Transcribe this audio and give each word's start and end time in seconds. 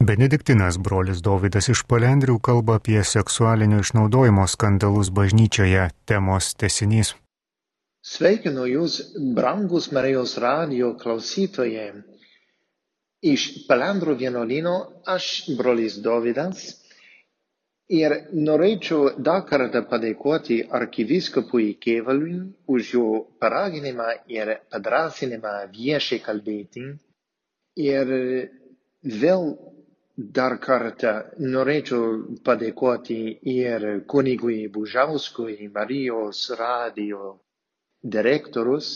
Benediktinas 0.00 0.78
brolis 0.80 1.18
Dovydas 1.20 1.66
iš 1.68 1.82
Palendrių 1.84 2.38
kalba 2.40 2.78
apie 2.78 3.02
seksualinio 3.04 3.82
išnaudojimo 3.82 4.46
skandalus 4.48 5.10
bažnyčioje 5.12 5.82
temos 6.08 6.46
tesinys. 6.62 7.10
Sveikinu 8.00 8.64
Jūs, 8.64 8.94
brangus 9.36 9.90
Marijos 9.92 10.38
radio 10.40 10.94
klausytojai. 11.02 11.90
Iš 13.32 13.44
Palendrų 13.68 14.14
vienuolino 14.22 14.72
aš, 15.04 15.26
brolis 15.58 15.98
Dovydas, 16.00 16.62
ir 17.92 18.14
norėčiau 18.32 19.18
dar 19.20 19.44
kartą 19.50 19.82
padėkoti 19.90 20.62
arkivyskupui 20.80 21.74
Kėvaliui 21.76 22.38
už 22.72 22.94
jo 22.94 23.10
paraginimą 23.44 24.08
ir 24.32 24.54
padrasinimą 24.72 25.58
viešai 25.76 26.22
kalbėti. 26.24 26.86
Ir 27.76 28.16
vėl 29.04 29.44
dar 30.36 30.56
kartą 30.60 31.12
norėčiau 31.54 32.38
padėkoti 32.44 33.16
ir 33.52 33.86
kunigui 34.12 34.66
Bužauskui, 34.74 35.68
Marijos 35.74 36.42
radio 36.60 37.30
direktorius, 38.16 38.90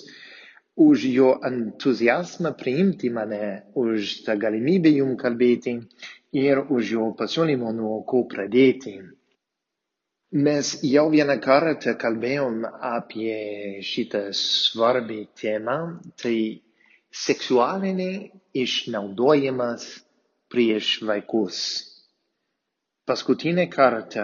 už 0.76 1.04
jo 1.16 1.30
entuzijazmą 1.48 2.52
priimti 2.58 3.10
mane, 3.10 3.62
už 3.74 4.24
tą 4.26 4.36
galimybę 4.44 4.90
jum 4.96 5.14
kalbėti 5.16 5.76
ir 6.44 6.64
už 6.68 6.92
jo 6.96 7.10
pasiūlymą 7.18 7.72
nuo 7.76 8.00
ko 8.10 8.24
pradėti. 8.32 8.96
Mes 10.34 10.72
jau 10.82 11.06
vieną 11.12 11.38
kartą 11.40 11.94
kalbėjom 12.04 12.64
apie 12.90 13.80
šitą 13.86 14.26
svarbį 14.34 15.20
temą, 15.40 15.76
tai 16.18 16.36
seksualinį 17.14 18.10
išnaudojimas 18.64 19.86
prieš 20.54 21.00
vaikus. 21.10 21.58
Paskutinę 23.10 23.66
kartą 23.68 24.22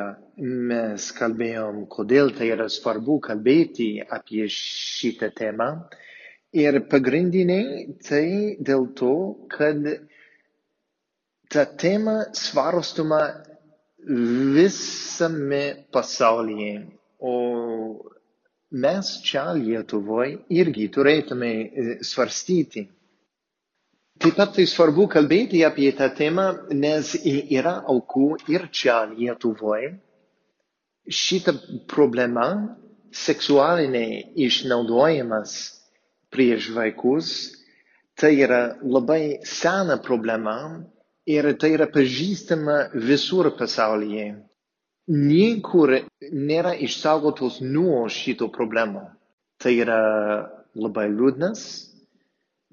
mes 0.71 1.09
kalbėjom, 1.19 1.83
kodėl 1.93 2.31
tai 2.39 2.47
yra 2.55 2.69
svarbu 2.73 3.17
kalbėti 3.27 3.89
apie 4.17 4.47
šitą 4.55 5.29
temą. 5.41 5.67
Ir 6.63 6.79
pagrindiniai 6.93 7.83
tai 8.07 8.23
dėl 8.71 8.87
to, 9.01 9.11
kad 9.57 9.85
ta 11.53 11.67
tema 11.83 12.15
svarstoma 12.45 13.21
visame 14.57 15.63
pasaulyje. 15.93 16.73
O 17.21 17.35
mes 18.87 19.11
čia 19.27 19.45
Lietuvoje 19.59 20.39
irgi 20.63 20.89
turėtume 20.97 21.53
svarstyti. 22.13 22.87
Taip 24.21 24.35
pat 24.37 24.51
tai 24.53 24.67
svarbu 24.69 25.07
kalbėti 25.13 25.63
apie 25.65 25.87
tą 25.97 26.07
temą, 26.17 26.43
nes 26.81 27.15
yra 27.25 27.71
aukų 27.93 28.27
ir 28.53 28.67
čia 28.79 28.97
Lietuvoje. 29.13 29.95
Šita 31.09 31.55
problema 31.89 32.45
seksualiniai 33.23 34.19
išnaudojimas 34.47 35.55
prieš 36.37 36.69
vaikus, 36.77 37.31
tai 38.21 38.35
yra 38.45 38.61
labai 38.85 39.41
sena 39.55 39.97
problema 40.05 40.59
ir 41.25 41.49
tai 41.57 41.73
yra 41.79 41.89
pažįstama 41.97 42.77
visur 43.09 43.49
pasaulyje. 43.57 44.29
Niekur 45.17 45.97
nėra 46.53 46.77
išsaugotos 46.77 47.63
nuo 47.65 48.05
šito 48.21 48.53
problemo. 48.53 49.07
Tai 49.57 49.73
yra 49.81 50.03
labai 50.77 51.09
liūdnas 51.17 51.65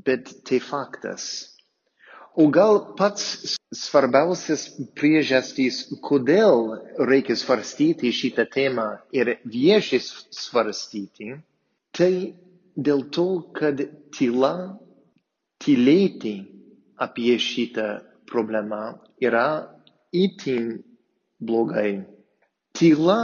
bet 0.07 0.31
tai 0.47 0.59
faktas. 0.63 1.23
O 2.37 2.47
gal 2.53 2.93
pats 2.99 3.57
svarbiausias 3.73 4.67
priežastys, 4.95 5.87
kodėl 6.05 6.77
reikia 7.09 7.35
svarstyti 7.35 8.11
šitą 8.13 8.45
temą 8.53 8.85
ir 9.11 9.33
viešai 9.55 9.99
svarstyti, 10.05 11.31
tai 11.97 12.11
dėl 12.77 13.01
to, 13.15 13.25
kad 13.57 13.81
tyla, 14.13 14.53
tylėti 15.65 16.35
apie 17.01 17.39
šitą 17.41 17.87
problemą 18.29 18.83
yra 19.17 19.47
itin 20.13 20.75
blogai. 21.41 22.05
Tyla 22.77 23.21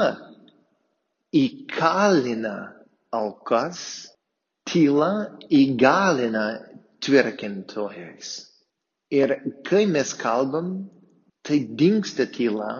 įkalina 1.37 2.55
aukas 3.13 3.85
tyla 4.69 5.09
įgalina 5.49 6.43
tvirkintojais. 7.05 8.29
Ir 9.11 9.35
kai 9.67 9.85
mes 9.85 10.13
kalbam, 10.17 10.69
tai 11.45 11.59
dinksta 11.79 12.25
tyla, 12.35 12.71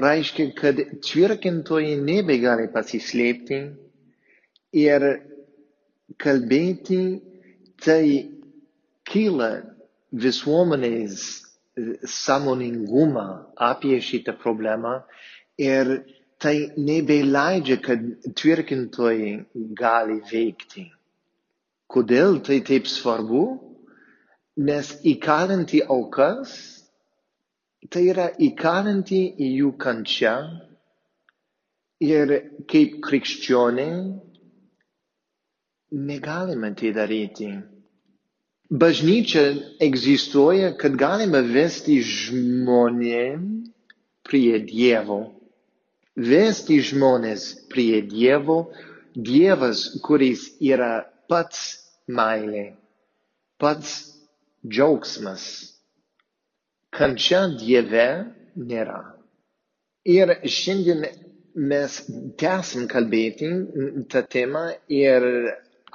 reiškia, 0.00 0.52
kad 0.60 0.80
tvirkintojai 1.06 1.96
nebegali 2.00 2.66
pasislėpti 2.74 3.60
ir 4.84 5.06
kalbėti, 6.24 7.00
tai 7.84 8.04
kyla 9.10 9.50
visuomenės 10.24 11.22
sąmoningumą 12.12 13.26
apie 13.70 14.00
šitą 14.02 14.34
problemą 14.42 14.96
ir 15.58 15.92
tai 16.40 16.56
nebeleidžia, 16.88 17.76
kad 17.84 18.00
tvirkintojai 18.40 19.32
gali 19.80 20.18
veikti. 20.32 20.86
Kodėl 21.90 22.38
tai 22.46 22.60
taip 22.66 22.86
svarbu? 22.86 23.44
Nes 24.60 24.92
įkalinti 25.12 25.80
aukas, 25.90 26.52
tai 27.90 28.04
yra 28.12 28.28
įkalinti 28.48 29.22
į 29.40 29.48
jų 29.60 29.70
kančią 29.80 30.34
ir 32.04 32.34
kaip 32.70 32.98
krikščioniai 33.06 33.96
negalime 35.90 36.74
tai 36.74 36.92
daryti. 36.94 37.50
Bažnyčia 38.70 39.42
egzistuoja, 39.82 40.76
kad 40.78 40.94
galime 40.94 41.42
vesti 41.42 41.98
žmonėm 42.06 43.42
prie 44.22 44.60
Dievo. 44.62 45.22
Vesti 46.14 46.78
žmonės 46.84 47.48
prie 47.72 47.98
Dievo, 48.06 48.68
Dievas, 49.16 49.88
kuris 50.06 50.52
yra 50.62 51.08
pats 51.30 51.60
meilė, 52.18 52.64
pats 53.62 53.92
džiaugsmas. 54.66 55.44
Kančia 56.98 57.44
Dieve 57.60 58.06
nėra. 58.70 58.98
Ir 60.16 60.32
šiandien 60.58 61.04
mes 61.72 61.98
tęsim 62.40 62.86
kalbėti 62.90 63.50
tą 64.12 64.22
temą 64.34 64.64
ir 65.02 65.26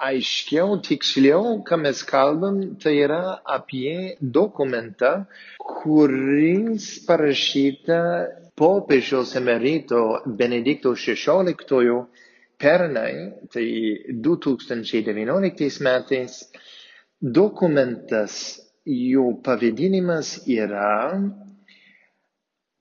aiškiau, 0.07 0.78
tiksliau, 0.88 1.59
ką 1.68 1.78
mes 1.84 2.01
kalbam, 2.07 2.57
tai 2.84 2.94
yra 3.06 3.19
apie 3.57 4.16
dokumentą, 4.19 5.12
kuris 5.59 6.88
parašyta 7.07 8.00
popiežiaus 8.59 9.35
emerito 9.40 10.01
Benedikto 10.25 10.94
XVI 10.95 11.56
pernai, 12.65 13.15
tai 13.53 13.65
2019 14.27 15.81
metais, 15.89 16.39
dokumentas, 17.39 18.39
jo 18.85 19.31
pavadinimas 19.45 20.35
yra 20.59 20.93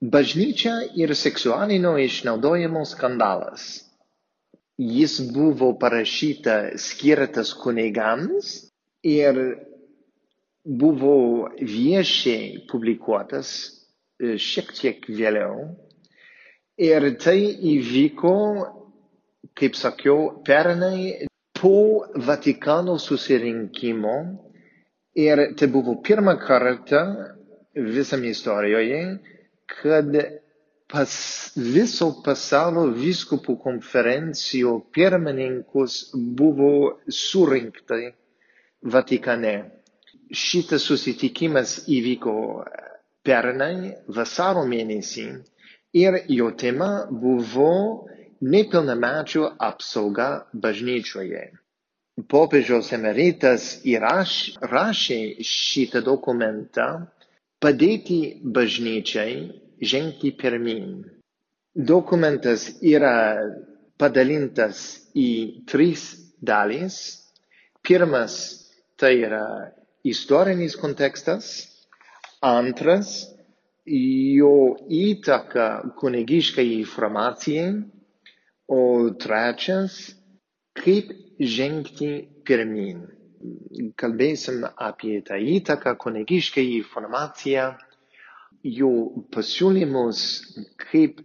Bažnyčia 0.03 0.73
ir 1.01 1.13
seksualinio 1.15 1.95
išnaudojimo 1.97 2.81
skandalas. 2.85 3.63
Jis 4.77 5.13
buvo 5.33 5.69
parašyta 5.79 6.55
skirtas 6.77 7.53
kunigams 7.61 8.49
ir 9.03 9.39
buvo 10.65 11.15
viešiai 11.61 12.65
publikuotas 12.71 13.53
e, 14.19 14.35
šiek 14.37 14.73
tiek 14.75 15.07
vėliau. 15.07 15.63
Ir 16.75 17.07
tai 17.23 17.39
įvyko 17.73 18.35
kaip 19.53 19.75
sakiau, 19.75 20.41
pernai 20.45 21.27
po 21.59 22.05
Vatikano 22.15 22.97
susirinkimo 22.99 24.15
ir 25.15 25.37
tai 25.57 25.67
buvo 25.67 25.95
pirmą 26.03 26.35
kartą 26.39 27.01
visame 27.75 28.29
istorijoje, 28.29 29.01
kad 29.67 30.11
pas 30.91 31.11
viso 31.57 32.07
pasaulio 32.25 32.83
viskupų 32.93 33.55
konferencijų 33.63 34.73
pirmininkus 34.95 35.95
buvo 36.39 36.71
surinktai 37.09 38.11
Vatikane. 38.95 39.55
Šitas 40.31 40.85
susitikimas 40.89 41.73
įvyko 41.97 42.35
pernai 43.25 43.93
vasaro 44.17 44.63
mėnesį 44.69 45.25
ir 45.97 46.17
jo 46.37 46.51
tema 46.63 46.89
buvo 47.09 47.69
nepilnamečių 48.41 49.45
apsauga 49.69 50.29
bažnyčioje. 50.53 51.43
Popiežiaus 52.31 52.93
emeritas 52.95 53.81
įraš, 53.83 54.55
rašė 54.71 55.19
šitą 55.43 56.01
dokumentą 56.05 56.87
padėti 57.59 58.19
bažnyčiai 58.55 59.35
žengti 59.81 60.31
pirmin. 60.39 61.03
Dokumentas 61.75 62.69
yra 62.79 63.15
padalintas 63.99 64.81
į 65.15 65.29
tris 65.67 66.07
dalys. 66.39 66.97
Pirmas 67.85 68.35
tai 68.97 69.11
yra 69.27 69.43
istorinis 70.07 70.77
kontekstas, 70.79 71.49
antras 72.41 73.25
jo 73.85 74.77
įtaka 74.89 75.67
kunigiškai 75.99 76.65
informacijai, 76.79 77.75
o 78.67 79.09
trečias 79.25 79.97
kaip 80.79 81.11
žengti 81.39 82.09
pirmin. 82.47 83.03
Kalbėsim 84.01 84.63
apie 84.87 85.19
tą 85.27 85.37
įtaką 85.37 85.93
kunigiškai 86.01 86.63
informaciją, 86.79 87.65
jų 88.65 88.89
pasiūlymus, 89.35 90.21
kaip 90.87 91.19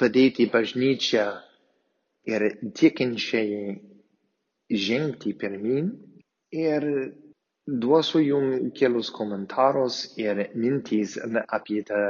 padėti 0.00 0.46
bažnyčią 0.52 1.24
ir 2.28 2.44
tikinčiai 2.76 3.78
žengti 4.86 5.32
pirmin 5.40 5.88
ir 6.52 6.86
duosiu 7.66 8.20
jums 8.26 8.72
kelius 8.78 9.10
komentarus 9.14 10.02
ir 10.20 10.42
mintys 10.54 11.16
apie 11.48 11.82
tą, 11.88 12.00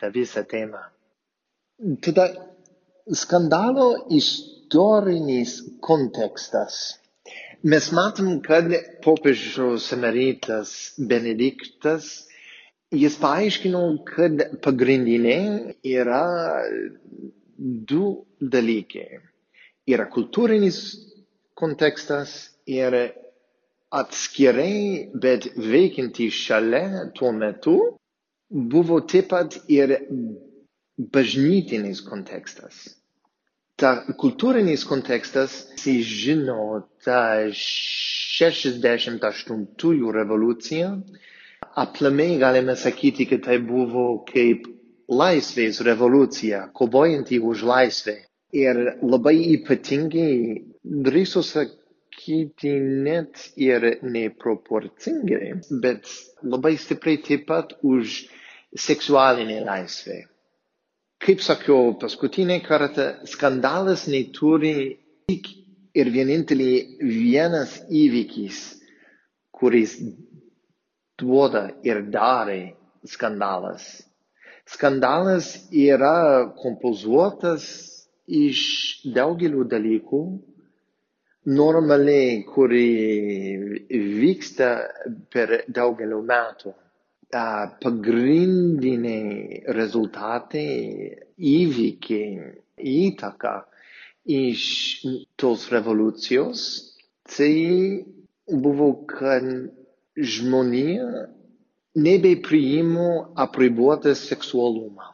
tą 0.00 0.10
visą 0.14 0.44
temą. 0.44 0.82
Tada 2.02 2.28
skandalo 3.14 4.06
istorinis 4.10 5.62
kontekstas. 5.80 6.98
Mes 7.62 7.90
matom, 7.94 8.40
kad 8.42 8.70
popiežiaus 9.04 9.88
emeritas 9.94 10.94
Benediktas, 10.98 12.26
jis 12.94 13.16
paaiškino, 13.18 13.82
kad 14.06 14.42
pagrindiniai 14.62 15.74
yra 15.96 16.22
du 17.58 18.26
dalykai. 18.40 19.22
Yra 19.86 20.06
kultūrinis 20.10 20.78
kontekstas 21.56 22.34
ir 22.66 22.94
atskirai, 23.94 25.10
bet 25.14 25.48
veikianti 25.56 26.28
šalia 26.30 27.06
tuo 27.14 27.32
metu, 27.32 27.76
buvo 28.50 29.00
taip 29.00 29.30
pat 29.30 29.56
ir 29.70 29.96
bažnytinis 30.98 32.00
kontekstas. 32.06 32.74
Ta 33.76 33.90
kultūrinis 34.16 34.86
kontekstas, 34.88 35.52
jis 35.84 36.06
žino 36.08 36.54
tą 37.04 37.18
68-ųjų 37.52 40.12
revoliuciją, 40.16 40.86
aplamai 41.82 42.28
galime 42.40 42.72
sakyti, 42.82 43.26
kad 43.28 43.42
tai 43.44 43.58
buvo 43.66 44.04
kaip 44.30 44.64
laisvės 45.22 45.80
revoliucija, 45.86 46.62
kovojanti 46.80 47.38
už 47.50 47.62
laisvę. 47.68 48.14
Ir 48.56 48.80
labai 49.02 49.34
ypatingai 49.58 50.64
drįsiu 51.08 51.42
sakyti, 51.44 52.72
net 53.04 53.44
ir 53.60 53.84
neproporcingai, 54.02 55.52
bet 55.84 56.08
labai 56.42 56.72
stipriai 56.80 57.20
taip 57.28 57.44
pat 57.50 57.76
už 57.84 58.22
seksualinę 58.88 59.60
laisvę. 59.68 60.22
Kaip 61.24 61.40
sakiau, 61.40 61.94
paskutinį 62.00 62.58
kartą 62.66 63.06
skandalas 63.32 64.04
neturi 64.12 64.72
tik 65.30 65.48
ir 65.96 66.10
vienintelį 66.12 66.72
vienas 67.00 67.78
įvykis, 68.00 68.58
kuris 69.56 69.96
duoda 71.22 71.62
ir 71.88 72.02
darė 72.12 72.60
skandalas. 73.08 73.86
Skandalas 74.68 75.48
yra 75.70 76.52
kompozuotas 76.60 77.64
iš 78.26 78.60
daugelio 79.16 79.64
dalykų, 79.70 80.20
normaliai, 81.46 82.42
kuri 82.50 82.86
vyksta 84.20 84.70
per 85.32 85.62
daugelio 85.68 86.20
metų. 86.26 86.74
Pagrindiniai 87.32 89.64
rezultatai, 89.76 90.68
įvykiai, 91.36 92.52
įtaka 92.78 93.54
iš 94.26 94.62
tos 95.40 95.66
revoliucijos, 95.74 96.62
tai 97.26 98.04
buvo, 98.46 98.92
kad 99.10 99.42
žmonija 100.16 101.26
nebepriimo 101.96 103.34
apribotą 103.36 104.14
seksualumą. 104.14 105.12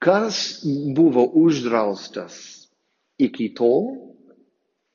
Kas 0.00 0.62
buvo 0.96 1.26
uždraustas 1.42 2.38
iki 3.20 3.50
tol, 3.58 3.90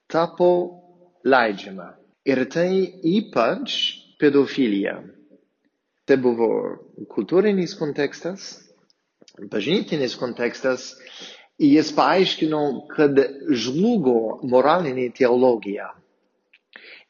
tapo 0.09 0.49
leidžiama. 1.25 1.91
Ir 2.25 2.41
tai 2.49 2.71
ypač 3.05 3.75
pedofilija. 4.17 4.97
Tai 6.05 6.17
buvo 6.21 6.49
kultūrinis 7.09 7.73
kontekstas, 7.79 8.49
bažnytinis 9.51 10.17
kontekstas. 10.21 10.93
Jis 11.57 11.93
paaiškino, 11.95 12.61
kad 12.91 13.15
žlugo 13.63 14.41
moralinė 14.51 15.07
teologija. 15.15 15.87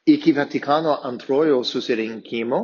Iki 0.05 0.35
Vatikano 0.37 0.99
antrojo 1.09 1.63
susirinkimo 1.65 2.59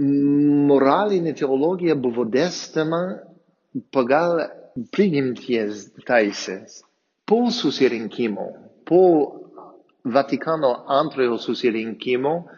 moralinė 0.00 1.36
teologija 1.38 1.94
buvo 1.94 2.24
dėstama 2.24 3.02
pagal 3.94 4.40
prigimties 4.90 5.86
teisės. 6.08 6.82
Po 7.28 7.46
susirinkimo 7.50 8.48
po 8.84 9.38
Vaticano 10.04 10.84
antrojo 10.88 11.38
susirinkimo, 11.38 12.48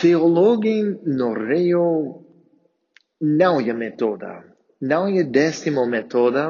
teologai 0.00 0.80
norėjo 1.20 1.84
naują 3.20 3.74
metodą, 3.76 4.32
naują 4.80 5.24
dėstymo 5.36 5.84
metodą 5.86 6.44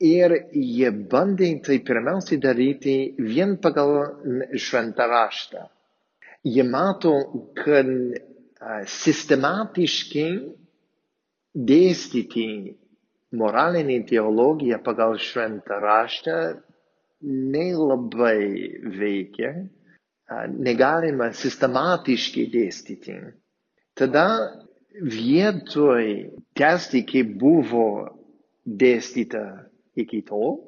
ir 0.00 0.34
jie 0.52 0.90
bandė 1.12 1.50
tai 1.66 1.78
pirmiausiai 1.84 2.40
daryti 2.40 2.96
vien 3.18 3.56
pagal 3.62 3.92
šventą 4.54 5.08
raštą. 5.10 5.66
Jie 6.44 6.64
mato, 6.64 7.12
kad 7.58 7.88
sistematiškai 8.88 10.30
dėstyti 11.70 12.46
moralinį 13.36 13.98
teologiją 14.08 14.78
pagal 14.84 15.18
šventą 15.20 15.80
raštą 15.82 16.36
nelabai 17.20 18.80
veikia, 18.96 19.52
negalima 20.48 21.30
sistematiškai 21.34 22.46
dėstyti. 22.52 23.16
Tada 23.98 24.26
vietoj 25.02 26.04
tęsti, 26.58 27.02
kaip 27.08 27.34
buvo 27.40 27.86
dėstyta 28.64 29.42
iki 29.98 30.22
tol, 30.28 30.58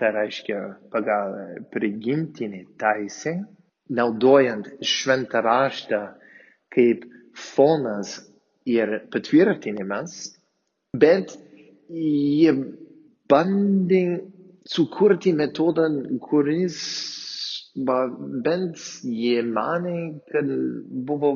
tai 0.00 0.12
reiškia 0.16 0.60
pagal 0.92 1.36
prigimtinį 1.74 2.62
teisę, 2.80 3.36
naudojant 3.92 4.70
šventą 4.80 5.42
raštą 5.44 6.02
kaip 6.72 7.04
fonas 7.36 8.16
ir 8.68 9.02
patvirtinimas, 9.12 10.32
bet 10.96 11.34
jie 11.92 12.54
bandė 13.28 14.04
sukurti 14.68 15.32
metodą, 15.36 15.88
kuris 16.22 16.78
bent 17.74 18.76
jie 19.04 19.42
manė, 19.42 20.20
kad 20.32 20.48
buvo 21.08 21.32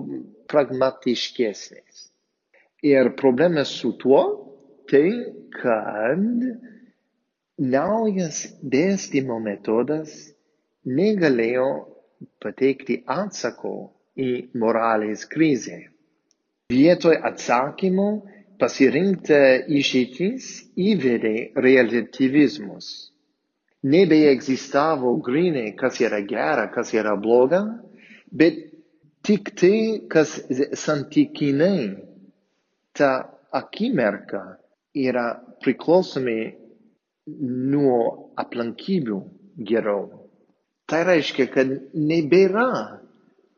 pragmatiškesnis. 0.52 2.10
Ir 2.84 3.10
problema 3.16 3.64
su 3.64 3.92
tuo, 4.02 4.22
tai 4.90 5.08
kad 5.50 6.20
naujas 7.58 8.42
dėstymo 8.62 9.40
metodas 9.40 10.12
negalėjo 10.84 11.68
pateikti 12.44 13.02
atsako 13.06 13.74
į 14.16 14.30
moralės 14.60 15.24
krizę. 15.26 15.86
Vietoj 16.70 17.16
atsakymo 17.30 18.08
pasirinkta 18.60 19.40
išeitis 19.80 20.46
įvedė 20.76 21.34
relativizmus 21.56 22.92
nebeegzistavo 23.92 25.16
grinai, 25.22 25.74
kas 25.78 26.00
yra 26.02 26.20
gera, 26.26 26.66
kas 26.74 26.92
yra 26.94 27.14
bloga, 27.20 27.62
bet 28.32 28.58
tik 29.26 29.52
tai, 29.58 30.06
kas 30.10 30.36
santykinai 30.82 31.96
ta 32.96 33.10
akimirka 33.52 34.42
yra 34.96 35.26
priklausomi 35.62 36.40
nuo 37.72 37.98
aplinkybių 38.38 39.18
geriau. 39.70 40.06
Tai 40.86 41.00
reiškia, 41.08 41.48
kad 41.50 41.72
nebėra, 41.98 42.68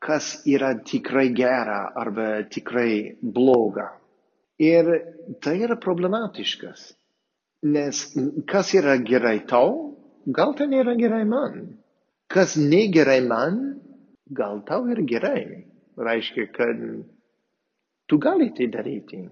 kas 0.01 0.31
yra 0.49 0.73
tikrai 0.89 1.29
gera 1.37 1.81
arba 2.03 2.45
tikrai 2.49 3.19
bloga. 3.21 3.91
Ir 4.59 4.89
tai 5.45 5.59
yra 5.67 5.77
problematiškas. 5.79 6.95
Nes 7.69 8.01
kas 8.49 8.73
yra 8.79 8.97
gerai 9.03 9.43
tau, 9.51 9.98
gal 10.37 10.55
tai 10.55 10.69
nėra 10.71 10.95
gerai 10.99 11.25
man. 11.25 11.79
Kas 12.29 12.57
negerai 12.57 13.21
man, 13.27 13.81
gal 14.31 14.61
tau 14.69 14.87
ir 14.93 15.03
gerai. 15.09 15.65
Reiškia, 15.99 16.47
kad 16.53 16.83
tu 18.09 18.19
gali 18.19 18.51
tai 18.55 18.69
daryti. 18.73 19.25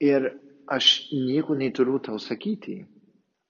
Ir 0.00 0.30
aš 0.68 1.10
nieko 1.12 1.56
neturiu 1.58 1.98
tau 1.98 2.18
sakyti. 2.18 2.84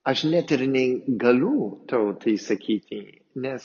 Aš 0.05 0.25
net 0.29 0.51
ir 0.51 0.65
negaliu 0.69 1.85
tau 1.89 2.13
tai 2.21 2.35
sakyti, 2.37 3.21
nes 3.35 3.63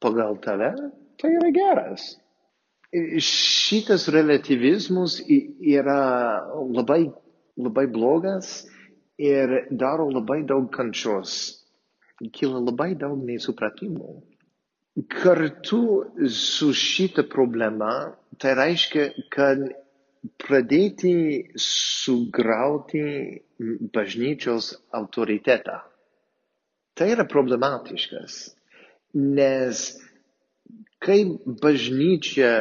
pagal 0.00 0.36
tave 0.44 0.72
tai 1.20 1.30
yra 1.36 1.52
geras. 1.52 2.16
Šitas 3.22 4.08
relativizmus 4.08 5.20
yra 5.28 6.00
labai, 6.58 7.12
labai 7.56 7.86
blogas 7.86 8.66
ir 9.16 9.68
daro 9.70 10.10
labai 10.10 10.42
daug 10.42 10.68
kančios. 10.72 11.59
Kyla 12.20 12.60
labai 12.60 12.92
daug 13.00 13.22
nesupratimų. 13.24 14.10
Kartu 15.08 15.80
su 16.28 16.72
šita 16.76 17.24
problema 17.32 17.92
tai 18.42 18.52
reiškia, 18.58 19.06
kad 19.32 19.62
pradėti 20.42 21.12
sugrauti 21.56 23.04
bažnyčios 23.94 24.74
autoritetą. 24.98 25.78
Tai 26.98 27.08
yra 27.14 27.24
problematiškas, 27.24 28.36
nes 29.16 29.84
kai 31.00 31.22
bažnyčia 31.62 32.52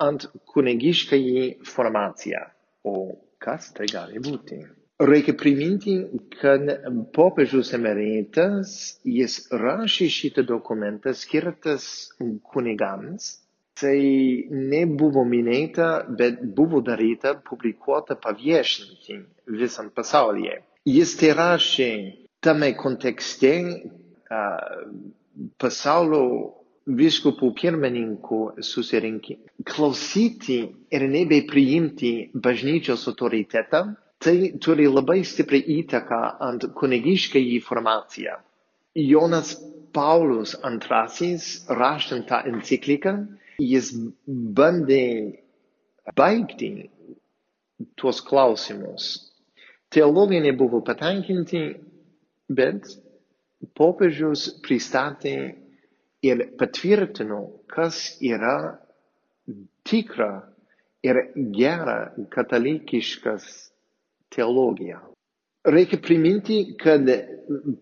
ant 0.06 0.26
kunigiškai 0.52 1.22
formaciją. 1.70 2.42
O 2.84 2.94
kas 3.42 3.70
tai 3.76 3.86
gali 3.90 4.20
būti? 4.22 4.58
Reikia 5.02 5.34
priminti, 5.34 5.94
kad 6.40 6.68
popiežius 7.16 7.72
emeritas, 7.74 8.74
jis 9.02 9.40
rašė 9.50 10.06
šitą 10.18 10.44
dokumentą 10.46 11.14
skirtas 11.18 11.86
kunigams. 12.52 13.32
Tai 13.80 13.98
nebuvo 14.54 15.24
minėta, 15.26 15.86
bet 16.18 16.38
buvo 16.54 16.78
daryta, 16.86 17.32
publikuota, 17.48 18.14
paviešinti 18.14 19.16
visam 19.60 19.88
pasaulyje. 19.90 20.60
Jis 20.86 21.16
tai 21.18 21.32
rašė 21.34 21.88
tame 22.44 22.68
kontekste 22.78 23.50
pasaulio 25.58 26.22
viskupų 26.86 27.50
pirmininkų 27.58 28.38
susirinkimą. 28.68 29.50
Klausyti 29.66 30.58
ir 30.94 31.06
nebepriimti 31.08 32.10
bažnyčios 32.46 33.06
autoritetą, 33.10 33.80
tai 34.20 34.36
turi 34.64 34.86
labai 34.88 35.22
stiprią 35.24 35.62
įtaką 35.80 36.20
ant 36.48 36.66
kunigiškai 36.78 37.44
formaciją. 37.64 38.36
Jonas 38.94 39.56
Paulus 39.94 40.54
II, 40.62 41.38
rašant 41.80 42.28
tą 42.28 42.42
encikliką, 42.50 43.14
jis 43.58 43.90
bandė 44.58 45.04
baigti 46.16 46.90
tuos 47.96 48.20
klausimus. 48.20 49.30
Teologai 49.94 50.40
nebuvo 50.42 50.80
patenkinti, 50.84 51.62
bet 52.50 52.88
popiežius 53.78 54.48
pristatė 54.64 55.36
ir 56.24 56.42
patvirtino, 56.58 57.40
kas 57.70 58.16
yra 58.24 58.56
tikra 59.86 60.32
ir 61.04 61.20
gera 61.54 61.98
katalikiškas 62.34 63.46
teologija. 64.34 65.00
Reikia 65.64 65.96
priminti, 66.04 66.58
kad 66.80 67.08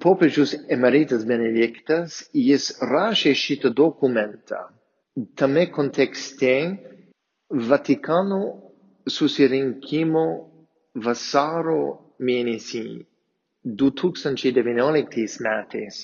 popiežius 0.03 0.53
emeritas 0.71 1.25
Benediktas, 1.27 2.21
jis 2.35 2.69
rašė 2.93 3.33
šitą 3.35 3.73
dokumentą 3.75 4.61
tame 5.37 5.67
kontekste 5.71 6.53
Vatikano 7.53 8.41
susirinkimo 9.13 10.25
vasaro 11.05 11.81
mėnesį 12.29 12.83
2019 13.83 15.43
metais 15.47 15.99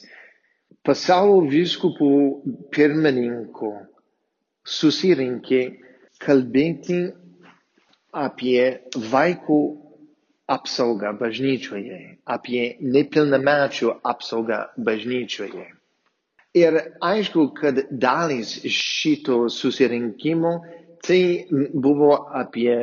pasaulio 0.84 1.48
vyskupų 1.54 2.10
pirmininkų 2.76 3.70
susirinkė 4.76 5.62
kalbėti 6.26 7.00
apie 8.26 8.62
vaikų 9.14 9.58
apsaugą 10.58 11.14
bažnyčioje, 11.20 11.98
apie 12.36 12.62
nepilnamečių 12.98 13.90
apsaugą 14.12 14.60
bažnyčioje. 14.90 15.66
Ir 16.56 16.78
aišku, 17.04 17.50
kad 17.54 17.82
dalis 17.90 18.54
šito 18.72 19.48
susirinkimo 19.52 20.52
tai 21.04 21.22
buvo 21.74 22.14
apie 22.40 22.74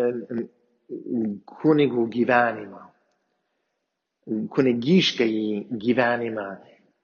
kunigų 1.60 2.06
gyvenimą 2.14 2.86
kunigiškai 4.26 5.68
gyvenimą 5.84 6.48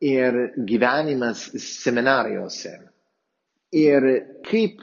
ir 0.01 0.37
gyvenimas 0.69 1.43
seminarijose. 1.63 2.73
Ir 3.71 4.07
kaip 4.47 4.81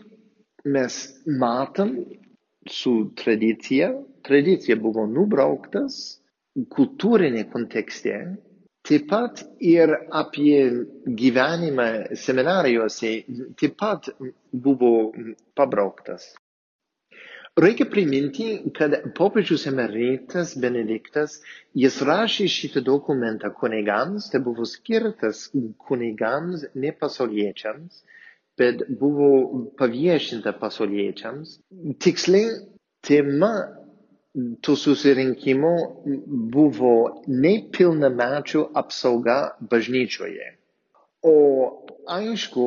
mes 0.65 0.99
matom 1.27 1.97
su 2.71 3.11
tradicija, 3.19 3.91
tradicija 4.23 4.77
buvo 4.81 5.07
nubrauktas 5.11 5.99
kultūrinė 6.75 7.45
kontekste, 7.53 8.15
taip 8.89 9.09
pat 9.11 9.45
ir 9.61 9.93
apie 10.23 10.61
gyvenimą 11.23 11.89
seminarijose 12.25 13.15
taip 13.61 13.79
pat 13.81 14.11
buvo 14.53 14.93
pabrauktas. 15.57 16.31
Reikia 17.59 17.89
priminti, 17.91 18.45
kad 18.77 18.93
popiežius 19.19 19.65
emeritas 19.67 20.53
Benediktas, 20.63 21.41
jis 21.75 21.97
rašė 22.07 22.47
šitą 22.55 22.83
dokumentą 22.87 23.51
kunigams, 23.51 24.29
tai 24.31 24.39
buvo 24.45 24.67
skirtas 24.73 25.49
kunigams, 25.89 26.63
ne 26.79 26.93
pasauliečiams, 27.01 28.05
bet 28.63 28.85
buvo 29.01 29.31
paviešinta 29.81 30.53
pasauliečiams. 30.61 31.57
Tiksliai, 32.07 32.61
tema 33.03 33.53
to 34.63 34.77
susirinkimo 34.77 35.73
buvo 36.55 36.95
nepilnamečių 37.29 38.63
apsauga 38.83 39.39
bažnyčioje. 39.73 40.49
O 41.27 41.35
aišku, 42.19 42.67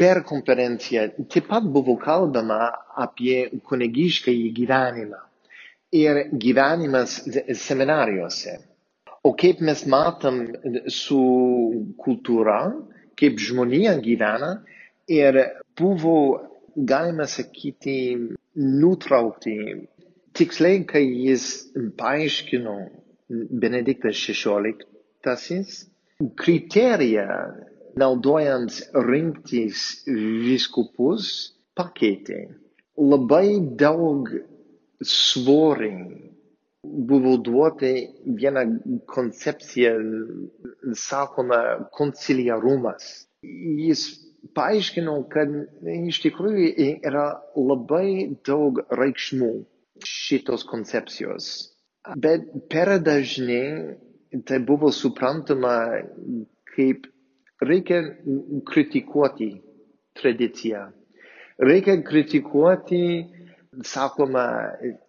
per 0.00 0.22
konferenciją 0.24 1.08
taip 1.32 1.48
pat 1.50 1.66
buvo 1.74 1.96
kalbama 2.00 2.60
apie 3.04 3.50
kunigišką 3.68 4.32
gyvenimą 4.58 5.20
ir 5.92 6.22
gyvenimas 6.44 7.18
seminarijose. 7.66 8.56
O 9.22 9.34
kaip 9.36 9.60
mes 9.60 9.82
matom 9.86 10.38
su 10.88 11.20
kultūra, 12.00 12.60
kaip 13.20 13.36
žmonija 13.46 13.98
gyvena 14.00 14.52
ir 15.12 15.36
buvo, 15.76 16.14
galima 16.76 17.26
sakyti, 17.28 17.96
nutraukti. 18.56 19.56
Tiksliai, 20.38 20.84
kai 20.86 21.02
jis 21.04 21.44
paaiškino 21.98 22.74
Benediktas 23.62 24.20
XVI, 24.26 25.64
kriterija 26.42 27.26
naudojant 27.98 28.76
rinktis 29.08 29.84
viskupus 30.06 31.30
pakeitė. 31.78 32.40
Labai 33.00 33.58
daug 33.82 34.30
svorį 35.02 35.92
buvo 37.10 37.36
duoti 37.48 37.92
viena 38.40 38.64
koncepcija, 39.14 39.92
sakoma, 41.04 41.60
konciliarumas. 41.96 43.10
Jis 43.42 44.06
paaiškino, 44.56 45.16
kad 45.32 45.52
iš 45.96 46.22
tikrųjų 46.24 46.88
yra 47.10 47.26
labai 47.56 48.30
daug 48.46 48.80
reikšmų 49.02 49.52
šitos 50.06 50.64
koncepcijos. 50.68 51.50
Bet 52.16 52.46
per 52.70 52.98
dažnai 53.04 53.96
tai 54.46 54.58
buvo 54.64 54.90
suprantama 54.94 55.74
kaip 56.76 57.06
reikia 57.60 58.00
kritikuoti 58.66 59.50
tradiciją. 60.16 60.86
Reikia 61.60 61.98
kritikuoti, 62.06 63.02
sakoma, 63.84 64.46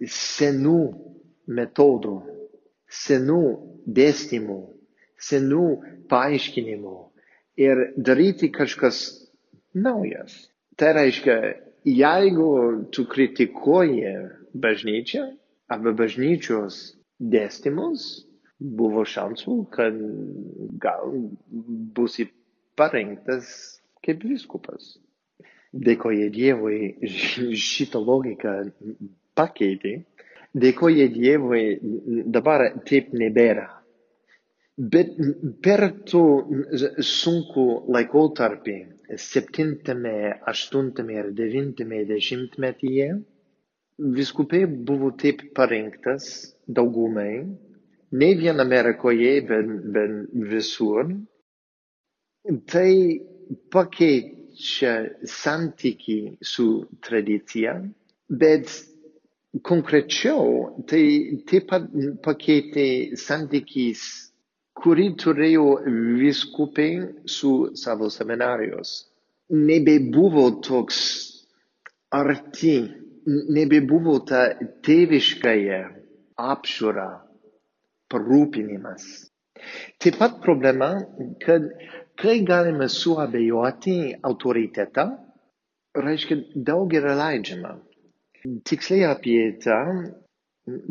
senų 0.03 0.79
metodų, 1.47 2.17
senų 2.91 3.41
dėstymų, 3.87 4.59
senų 5.21 5.65
paaiškinimų 6.11 6.97
ir 7.61 7.85
daryti 7.95 8.51
kažkas 8.51 8.99
naujas. 9.73 10.35
Tai 10.75 10.91
reiškia, 10.97 11.37
jeigu 11.87 12.51
tu 12.91 13.05
kritikuoji 13.07 14.11
bažnyčią 14.53 15.23
arba 15.71 15.93
bažnyčios 16.01 16.79
dėstymus, 17.35 18.05
buvo 18.59 19.05
šansų, 19.07 19.55
kad 19.73 19.95
gal 20.83 21.13
būsi 21.97 22.27
parinktas 22.77 23.47
kaip 24.05 24.25
viskupas. 24.27 24.95
Dėkoju 25.71 26.27
Dievui 26.35 26.77
šitą 27.63 28.01
logiką 28.03 28.55
pakeitė 29.39 29.95
dėkoja 30.59 31.07
Dievui, 31.13 31.63
dabar 32.35 32.63
taip 32.87 33.11
nebėra. 33.15 33.67
Bet 34.95 35.11
per 35.63 35.83
tų 36.09 36.21
sunku 37.05 37.65
laikotarpį, 37.95 38.75
septintame, 39.19 40.13
aštuntame 40.47 41.17
ir 41.19 41.29
devintame 41.37 42.03
dešimtmetyje, 42.09 43.09
viskupai 44.01 44.65
buvo 44.65 45.11
taip 45.11 45.41
parinktas 45.55 46.55
daugumai, 46.67 47.45
ne 48.11 48.29
vien 48.35 48.59
Amerikoje, 48.59 49.33
bet, 49.47 49.67
bet 49.93 50.11
visur. 50.51 51.11
Tai 52.71 52.93
pakeičia 53.69 54.93
santyki 55.29 56.37
su 56.41 56.87
tradicija, 57.05 57.75
bet 58.29 58.71
konkrečiau, 59.67 60.81
tai 60.89 61.03
taip 61.49 61.69
pat 61.69 61.87
pakeitė 62.25 63.17
santykis, 63.19 64.01
kurį 64.81 65.11
turėjo 65.21 65.67
viskupai 66.17 66.91
su 67.29 67.51
savo 67.77 68.09
seminarijos. 68.09 68.95
Nebebuvo 69.51 70.47
toks 70.63 71.01
arti, 72.15 72.77
nebebuvo 73.27 74.17
ta 74.27 74.41
tėviškąją 74.85 75.81
apžiūra, 76.41 77.07
parūpinimas. 78.11 79.05
Taip 80.01 80.17
pat 80.19 80.39
problema, 80.43 80.89
kad 81.45 81.67
kai 82.21 82.39
galime 82.47 82.87
suabejoti 82.89 83.95
autoritetą, 84.29 85.05
reiškia 85.95 86.39
daug 86.71 86.93
yra 86.97 87.13
leidžiama. 87.19 87.75
Tiksliai 88.65 89.05
apie 89.11 89.39
tą 89.63 89.77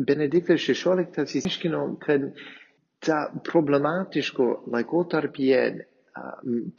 Benediktas 0.07 0.63
XVI 0.67 1.07
įsiaiškino, 1.23 1.81
kad 2.03 2.25
tą 3.05 3.19
problematiško 3.47 4.47
laikotarpyje 4.75 5.61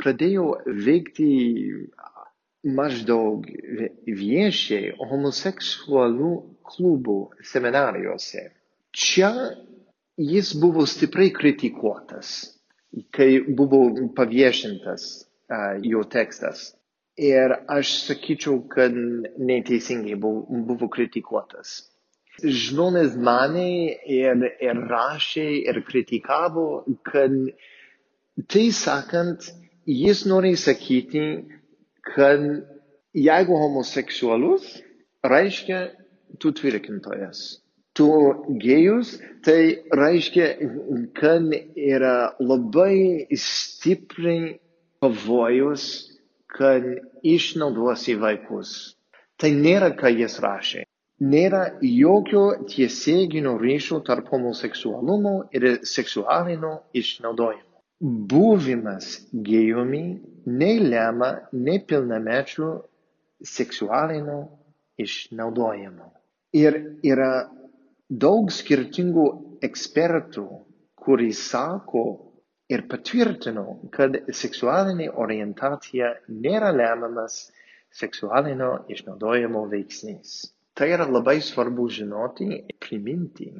pradėjo 0.02 0.44
veikti 0.86 1.28
maždaug 2.64 3.46
viešiai 4.06 4.92
homoseksualų 5.10 6.32
klubų 6.72 7.16
seminarijose. 7.52 8.48
Čia 8.92 9.32
jis 10.20 10.52
buvo 10.60 10.84
stipriai 10.86 11.32
kritikuotas, 11.34 12.32
kai 13.10 13.40
buvo 13.48 13.82
paviešintas 14.16 15.08
jo 15.82 16.04
tekstas. 16.04 16.70
Ir 17.16 17.52
aš 17.68 17.90
sakyčiau, 18.06 18.62
kad 18.72 18.94
neteisingai 19.36 20.14
buvo, 20.16 20.46
buvo 20.68 20.88
kritikuotas. 20.88 21.82
Žmonės 22.40 23.18
mane 23.20 23.66
ir, 24.08 24.46
ir 24.64 24.78
rašė 24.88 25.44
ir 25.68 25.82
kritikavo, 25.84 26.64
kad 27.04 27.34
tai 28.48 28.70
sakant, 28.72 29.50
jis 29.84 30.24
nori 30.24 30.54
sakyti, 30.56 31.26
kad 32.06 32.44
jeigu 33.14 33.58
homoseksualus, 33.64 34.78
reiškia 35.22 35.82
tu 36.42 36.52
tvirkintojas. 36.56 37.60
Tu 37.92 38.08
gėjus, 38.62 39.18
tai 39.44 39.84
reiškia, 39.92 40.46
kad 41.18 41.50
yra 41.76 42.32
labai 42.40 43.26
stipriai 43.36 44.56
pavojus 45.02 46.12
kad 46.52 46.84
išnaudosi 47.24 48.16
vaikus. 48.20 48.94
Tai 49.40 49.50
nėra, 49.56 49.92
ką 49.96 50.12
jis 50.12 50.38
rašė. 50.44 50.84
Nėra 51.32 51.62
jokio 51.86 52.44
tiesioginio 52.70 53.54
ryšio 53.60 54.00
tarp 54.06 54.30
homoseksualumo 54.32 55.34
ir 55.54 55.68
seksualinio 55.86 56.74
išnaudojimo. 56.98 57.71
Buvimas 58.02 59.12
gėjumi 59.46 60.02
nelemia 60.46 61.30
nepilnamečių 61.54 62.70
seksualinio 63.46 64.40
išnaudojimo. 65.04 66.08
Ir 66.58 66.78
yra 67.06 67.30
daug 68.24 68.50
skirtingų 68.50 69.26
ekspertų, 69.68 70.46
kuris 70.98 71.44
sako, 71.52 72.04
ir 72.72 72.84
patvirtino, 72.90 73.64
kad 73.94 74.18
seksualinė 74.34 75.08
orientacija 75.24 76.12
nėra 76.28 76.72
lemiamas 76.74 77.38
seksualinio 78.02 78.72
išnaudojimo 78.92 79.66
veiksnys. 79.72 80.34
Tai 80.74 80.88
yra 80.94 81.06
labai 81.06 81.38
svarbu 81.44 81.88
žinoti 82.00 82.48
ir 82.56 82.76
priminti. 82.80 83.50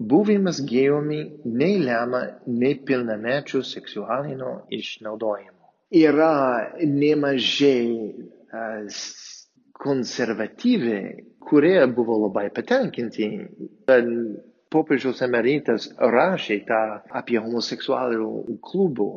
Buvimas 0.00 0.62
gėjumi 0.64 1.20
nelemia 1.44 2.20
nepilnamečių 2.48 3.60
seksualinio 3.68 4.52
išnaudojimo. 4.72 5.58
Yra 5.92 6.70
nemažai 6.80 8.14
konservatyviai, 9.80 11.10
kurie 11.44 11.82
buvo 11.92 12.16
labai 12.22 12.46
patenkinti, 12.54 13.28
kad 13.90 14.08
popiežiaus 14.72 15.20
emeritas 15.26 15.90
rašė 15.98 16.58
tą 16.70 16.80
apie 17.20 17.36
homoseksualių 17.42 18.30
klubų, 18.70 19.10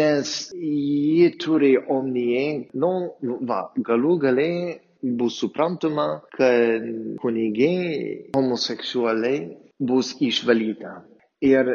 nes 0.00 0.32
jie 0.56 1.28
turi 1.42 1.74
omnyje, 1.76 2.46
nu, 2.80 2.92
va, 3.50 3.60
galų 3.90 4.16
galiai 4.24 4.78
bus 5.20 5.36
suprantama, 5.42 6.08
kad 6.38 6.88
kunigiai 7.20 8.32
homoseksualiai 8.34 9.65
bus 9.78 10.14
išvalyta. 10.20 11.02
Ir 11.44 11.70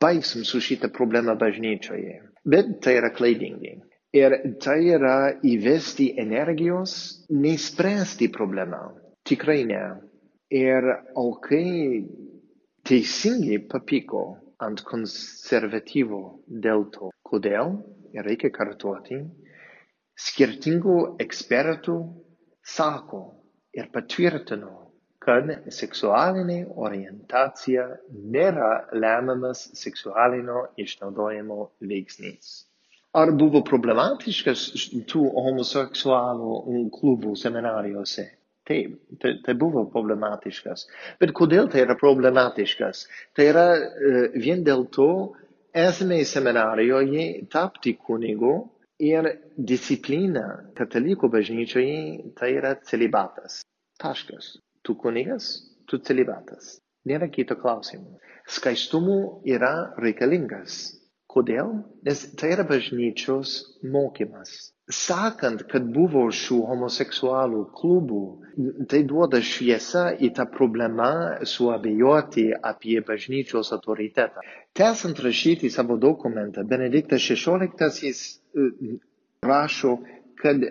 baigsim 0.00 0.44
su 0.44 0.60
šitą 0.60 0.90
problemą 0.92 1.36
bažnyčioje. 1.40 2.20
Bet 2.44 2.76
tai 2.84 2.96
yra 3.00 3.10
klaidingai. 3.16 3.78
Ir 4.16 4.34
tai 4.62 4.78
yra 4.96 5.16
įvesti 5.44 6.12
energijos, 6.22 6.92
neįspręsti 7.30 8.28
problemą. 8.32 8.82
Tikrai 9.26 9.64
ne. 9.68 9.82
Ir 10.54 10.86
o 11.18 11.26
kai 11.42 12.04
teisingai 12.86 13.58
papyko 13.72 14.22
ant 14.62 14.80
konservatyvo 14.88 16.20
dėl 16.48 16.86
to. 16.94 17.10
Kodėl? 17.26 17.74
Reikia 18.16 18.48
kartuoti, 18.54 19.18
skirtingų 20.16 20.94
ekspertų 21.20 21.96
sako 22.64 23.20
ir 23.76 23.90
patvirtino, 23.92 24.85
kad 25.26 25.50
seksualinė 25.74 26.60
orientacija 26.86 27.86
nėra 28.36 28.70
lemiamas 28.94 29.64
seksualinio 29.80 30.66
išnaudojimo 30.78 31.58
veiksnys. 31.90 32.62
Ar 33.16 33.32
buvo 33.32 33.62
problematiškas 33.64 34.66
tų 35.10 35.22
homoseksualų 35.34 36.82
klubų 36.98 37.32
seminarijose? 37.40 38.26
Taip, 38.66 38.96
tai, 39.22 39.36
tai 39.46 39.54
buvo 39.54 39.84
problematiškas. 39.92 40.88
Bet 41.22 41.32
kodėl 41.38 41.68
tai 41.70 41.84
yra 41.84 41.94
problematiškas? 42.00 43.04
Tai 43.38 43.46
yra 43.52 43.66
uh, 43.78 44.16
vien 44.34 44.64
dėl 44.66 44.88
to, 44.96 45.08
esame 45.86 46.18
seminarijoje 46.26 47.26
tapti 47.52 47.94
kunigu 47.94 48.56
ir 48.98 49.30
disciplina 49.70 50.46
katalikų 50.76 51.30
bažnyčioje 51.36 51.98
tai 52.38 52.54
yra 52.58 52.74
celibatas. 52.90 53.60
Taškas. 54.02 54.56
Tu 54.86 54.94
kunigas, 55.02 55.48
tu 55.90 55.98
celibatas. 55.98 56.76
Nėra 57.10 57.28
kito 57.34 57.56
klausimo. 57.58 58.20
Skaistumu 58.56 59.18
yra 59.56 59.72
reikalingas. 60.02 60.78
Kodėl? 61.36 61.72
Nes 62.06 62.22
tai 62.40 62.54
yra 62.54 62.64
bažnyčios 62.68 63.56
mokymas. 63.94 64.52
Sakant, 64.98 65.64
kad 65.72 65.88
buvo 65.94 66.20
šių 66.40 66.56
homoseksualų 66.68 67.62
klubų, 67.80 68.20
tai 68.92 69.00
duoda 69.10 69.40
šviesą 69.42 70.04
į 70.22 70.30
tą 70.38 70.46
problemą 70.54 71.08
suabejoti 71.52 72.44
apie 72.70 73.00
bažnyčios 73.08 73.72
autoritetą. 73.76 74.44
Tęsant 74.78 75.18
rašyti 75.26 75.72
savo 75.74 75.98
dokumentą, 76.06 76.62
Benediktas 76.70 77.26
XVI 77.26 78.12
e, 78.14 78.14
rašo, 79.50 79.96
kad 80.38 80.62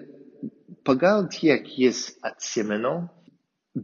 pagal 0.87 1.27
tiek 1.35 1.67
jis 1.77 2.05
atsimeno, 2.31 2.95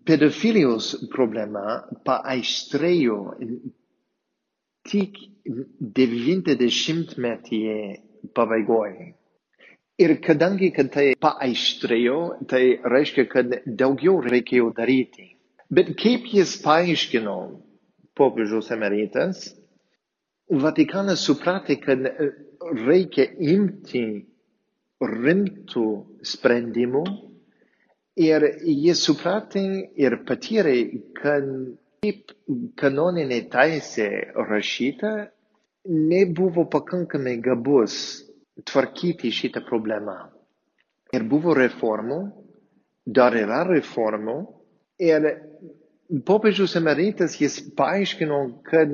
pedofilijos 0.08 0.96
problema 1.14 1.82
paaištrėjo 2.08 3.18
tik 4.92 5.18
devyniasdešimtmetyje 5.98 7.76
pabaigoje. 8.38 9.08
Ir 10.02 10.16
kadangi, 10.26 10.72
kad 10.74 10.90
tai 10.96 11.08
paaištrėjo, 11.22 12.18
tai 12.50 12.64
reiškia, 12.90 13.26
kad 13.30 13.52
daugiau 13.82 14.16
reikėjo 14.26 14.72
daryti. 14.78 15.28
Bet 15.72 15.88
kaip 16.00 16.26
jis 16.34 16.56
paaiškino, 16.64 17.36
popiežiaus 18.18 18.72
emeritas, 18.76 19.38
Vatikanas 20.52 21.22
supratė, 21.24 21.78
kad 21.80 22.02
reikia 22.84 23.24
imti 23.40 24.02
rimtų 25.00 25.84
sprendimų 26.28 27.04
ir 28.20 28.44
jis 28.66 29.04
supratė 29.08 29.64
ir 29.96 30.18
patyrė, 30.28 30.76
kad 31.22 31.48
kaip 32.02 32.34
kanoninė 32.82 33.44
teisė 33.54 34.08
rašyta, 34.50 35.30
nebuvo 35.86 36.66
pakankamai 36.70 37.38
gabus 37.42 37.96
tvarkyti 38.66 39.32
šitą 39.34 39.64
problemą. 39.66 40.16
Ir 41.14 41.24
buvo 41.28 41.54
reformų, 41.58 42.20
dar 43.06 43.36
yra 43.36 43.64
reformų. 43.68 44.38
Ir 45.02 45.28
popiežius 46.28 46.76
emeritas 46.80 47.38
jis 47.42 47.60
paaiškino, 47.78 48.40
kad 48.68 48.92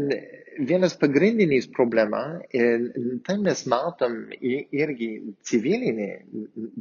vienas 0.58 0.96
pagrindinis 0.98 1.68
problema, 1.70 2.40
ir 2.54 2.90
tai 3.28 3.38
mes 3.42 3.66
matom 3.70 4.16
irgi 4.42 5.10
civilinė 5.46 6.10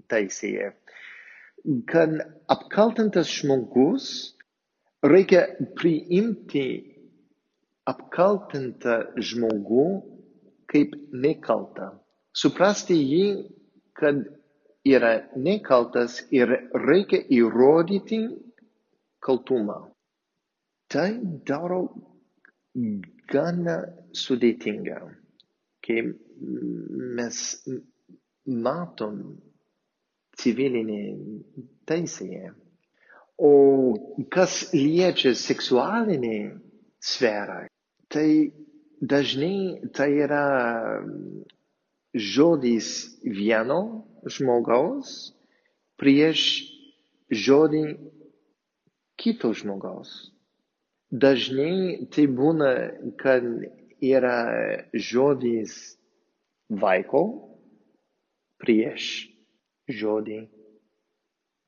teisėje, 0.09 0.71
kad 1.91 2.11
apkaltintas 2.53 3.31
žmogus 3.41 4.07
reikia 5.03 5.43
priimti 5.79 6.67
apkaltintą 7.87 8.97
žmogų 9.29 9.87
kaip 10.71 10.95
nekaltą. 11.25 11.93
Suprasti 12.37 12.97
jį, 12.99 13.27
kad 13.97 14.23
yra 14.87 15.13
nekaltas 15.37 16.21
ir 16.35 16.53
reikia 16.87 17.23
įrodyti 17.39 18.21
kaltumą. 19.23 19.79
Tai 20.93 21.09
daro 21.49 21.81
gana 23.33 23.77
sudėtinga, 24.15 25.01
kai 25.83 26.03
mes 27.19 27.41
matom 28.47 29.17
civilinė 30.43 31.03
teisėje 31.89 32.53
O 33.37 33.53
kas 34.33 34.73
liečia 34.73 35.35
seksualinį 35.37 36.37
sferą, 37.05 37.67
tai 38.09 38.53
dažnai 39.05 39.91
tai 39.93 40.09
yra 40.25 40.45
žodis 42.17 42.89
vieno 43.21 44.07
žmogaus 44.25 45.35
prieš 46.01 46.65
žodį 47.29 47.85
kito 49.21 49.53
žmogaus. 49.53 50.33
Dažnai 51.13 52.09
tai 52.09 52.25
būna, 52.41 52.73
kad 53.21 53.45
yra 54.01 54.39
žodis 54.97 55.77
vaiko 56.73 57.23
prieš 58.65 59.29
žodį 59.89 60.41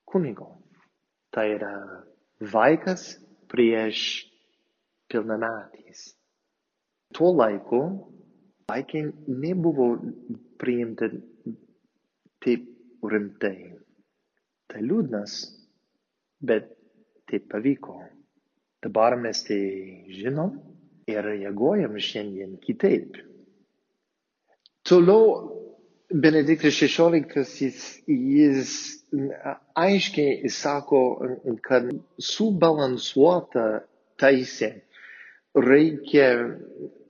kunigo. 0.09 0.49
Tai 1.31 1.47
yra 1.55 1.73
vaikas 2.41 3.19
prieš 3.51 4.25
pilnametys. 5.09 6.15
Tuo 7.15 7.33
laiku 7.37 7.83
vaikai 8.69 9.05
nebuvo 9.27 9.91
priimti 10.61 11.11
taip 12.45 12.67
rimtai. 13.13 13.75
Tai 14.69 14.81
liūdnas, 14.85 15.39
bet 16.45 16.69
taip 17.29 17.49
pavyko. 17.53 17.97
Dabar 18.85 19.17
mes 19.17 19.41
tai 19.47 19.63
žinom 20.13 20.53
ir 21.09 21.25
reaguojam 21.25 21.97
šiandien 21.99 22.59
kitaip. 22.63 23.17
Toliau 24.87 25.58
Benediktas 26.11 26.73
XVI 26.81 27.73
jis, 28.09 28.71
aiškiai 29.77 30.49
sako, 30.49 31.01
kad 31.61 31.91
subalansuota 32.17 33.65
teisė 34.23 34.71
reikia 35.69 36.31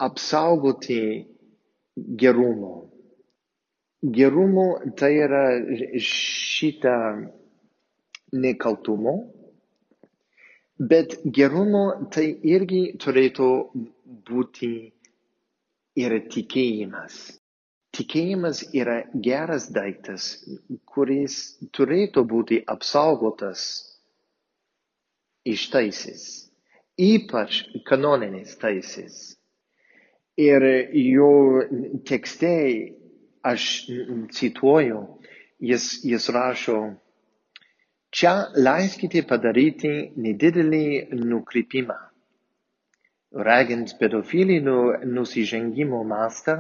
apsaugoti 0.09 0.99
gerumo. 2.25 2.73
Gerumo 4.19 4.67
tai 4.99 5.13
yra 5.29 5.45
šitą 6.11 6.97
nekaltumo, 8.35 9.15
bet 10.91 11.21
gerumo 11.39 11.85
tai 12.11 12.27
irgi 12.57 12.83
turėtų 13.07 13.53
būti 14.33 14.73
ir 16.03 16.19
tikėjimas 16.35 17.38
tikėjimas 17.99 18.63
yra 18.81 19.01
geras 19.27 19.69
daiktas, 19.75 20.29
kuris 20.93 21.39
turėtų 21.77 22.25
būti 22.33 22.61
apsaugotas 22.75 23.65
iš 25.49 25.67
teisės, 25.73 26.23
ypač 26.99 27.65
kanoninės 27.89 28.55
teisės. 28.63 29.19
Ir 30.39 30.63
jo 30.95 31.31
tekste 32.07 32.53
aš 33.43 33.65
cituoju, 34.39 35.01
jis, 35.59 35.87
jis 36.07 36.29
rašo, 36.35 36.79
čia 38.15 38.35
leiskite 38.55 39.25
padaryti 39.27 40.13
nedidelį 40.15 40.85
nukrypimą. 41.19 41.99
Ragint 43.49 43.91
pedofilinių 44.01 44.79
nusižengimų 45.17 46.05
mastą, 46.09 46.57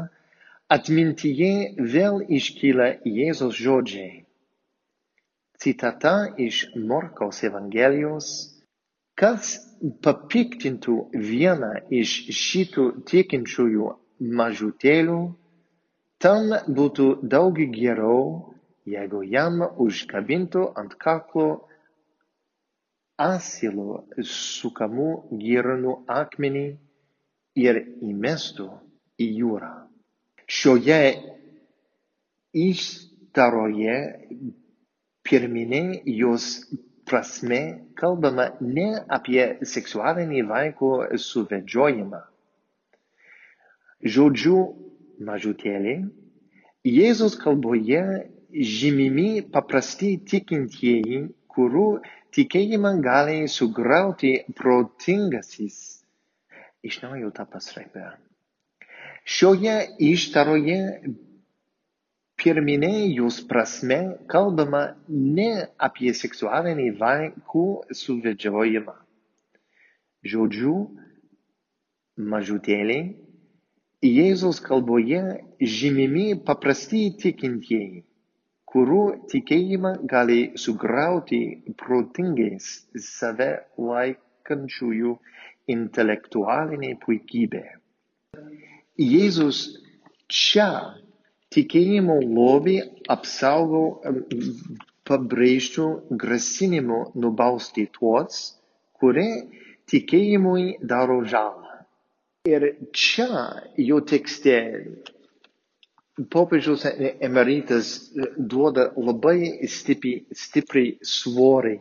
Atmintyje 0.74 1.52
vėl 1.92 2.18
iškyla 2.38 2.86
Jėzaus 3.08 3.56
žodžiai. 3.56 4.26
Citata 5.64 6.12
iš 6.46 6.58
Morkaus 6.90 7.38
Evangelijos, 7.48 8.28
kas 9.16 9.54
papiktintų 10.04 10.98
vieną 11.30 11.70
iš 12.00 12.12
šitų 12.40 12.84
tikinčiųjų 13.08 13.88
mažutėlių, 14.42 15.18
tam 16.20 16.52
būtų 16.80 17.08
daug 17.36 17.64
geriau, 17.80 18.20
jeigu 18.84 19.24
jam 19.24 19.64
užkabintų 19.64 20.68
ant 20.84 21.00
kaklo 21.00 21.48
asilo 23.16 24.04
sukamų 24.36 25.10
girnų 25.48 25.98
akmenį 26.20 26.70
ir 27.64 27.84
įmestų 28.12 28.72
į 29.16 29.34
jūrą 29.40 29.76
šioje 30.48 31.00
ištaroje 32.66 33.96
pirminė 35.28 35.82
jos 36.18 36.46
prasme 37.08 37.60
kalbama 38.00 38.48
ne 38.60 38.88
apie 39.18 39.44
seksualinį 39.72 40.44
vaiko 40.48 40.90
suvedžiojimą. 41.24 42.20
Žodžiu 44.16 44.58
mažutėlė, 45.28 45.94
Jėzus 46.88 47.34
kalboje 47.40 48.02
žymimi 48.74 49.42
paprasti 49.54 50.12
tikintieji, 50.30 51.24
kurių 51.52 51.88
tikėjimą 52.36 52.92
gali 53.04 53.40
sugriauti 53.50 54.32
protingasis. 54.60 55.80
Iš 56.86 57.02
naujo 57.02 57.32
tą 57.34 57.48
pasraipę. 57.50 58.06
Šioje 59.28 59.74
ištaroje 60.08 60.76
pirminė 62.40 62.92
jos 63.12 63.40
prasme 63.50 63.98
kalbama 64.32 64.80
ne 65.38 65.48
apie 65.88 66.14
seksualinį 66.20 66.86
vaikų 67.02 67.64
suvedžiojimą. 68.00 68.94
Žodžiu, 70.32 70.74
mažutėliai, 72.34 73.02
Jėzaus 74.06 74.62
kalboje 74.62 75.20
žymimi 75.76 76.24
paprasti 76.48 77.00
tikintieji, 77.24 78.04
kurių 78.72 79.00
tikėjimą 79.32 79.92
gali 80.12 80.38
sugriauti 80.64 81.40
protingais 81.82 82.68
save 83.08 83.50
laikančiųjų 83.90 85.16
intelektualinė 85.76 86.94
puikybė. 87.04 87.64
Jėzus 88.98 89.58
čia 90.26 90.70
tikėjimo 91.54 92.16
lobį 92.22 92.78
apsaugo 93.14 93.82
pabrėžtų 95.08 95.86
grasinimu 96.22 96.98
nubausti 97.14 97.86
tuos, 97.94 98.40
kurie 98.98 99.46
tikėjimui 99.92 100.64
daro 100.82 101.20
žalą. 101.24 101.78
Ir 102.48 102.66
čia 102.90 103.44
jo 103.78 104.00
tekste 104.00 104.56
popiežiaus 106.34 106.84
emeritas 106.90 107.92
duoda 108.36 108.88
labai 108.96 109.68
stipri, 109.70 110.14
stipri 110.34 110.86
svorį 111.14 111.76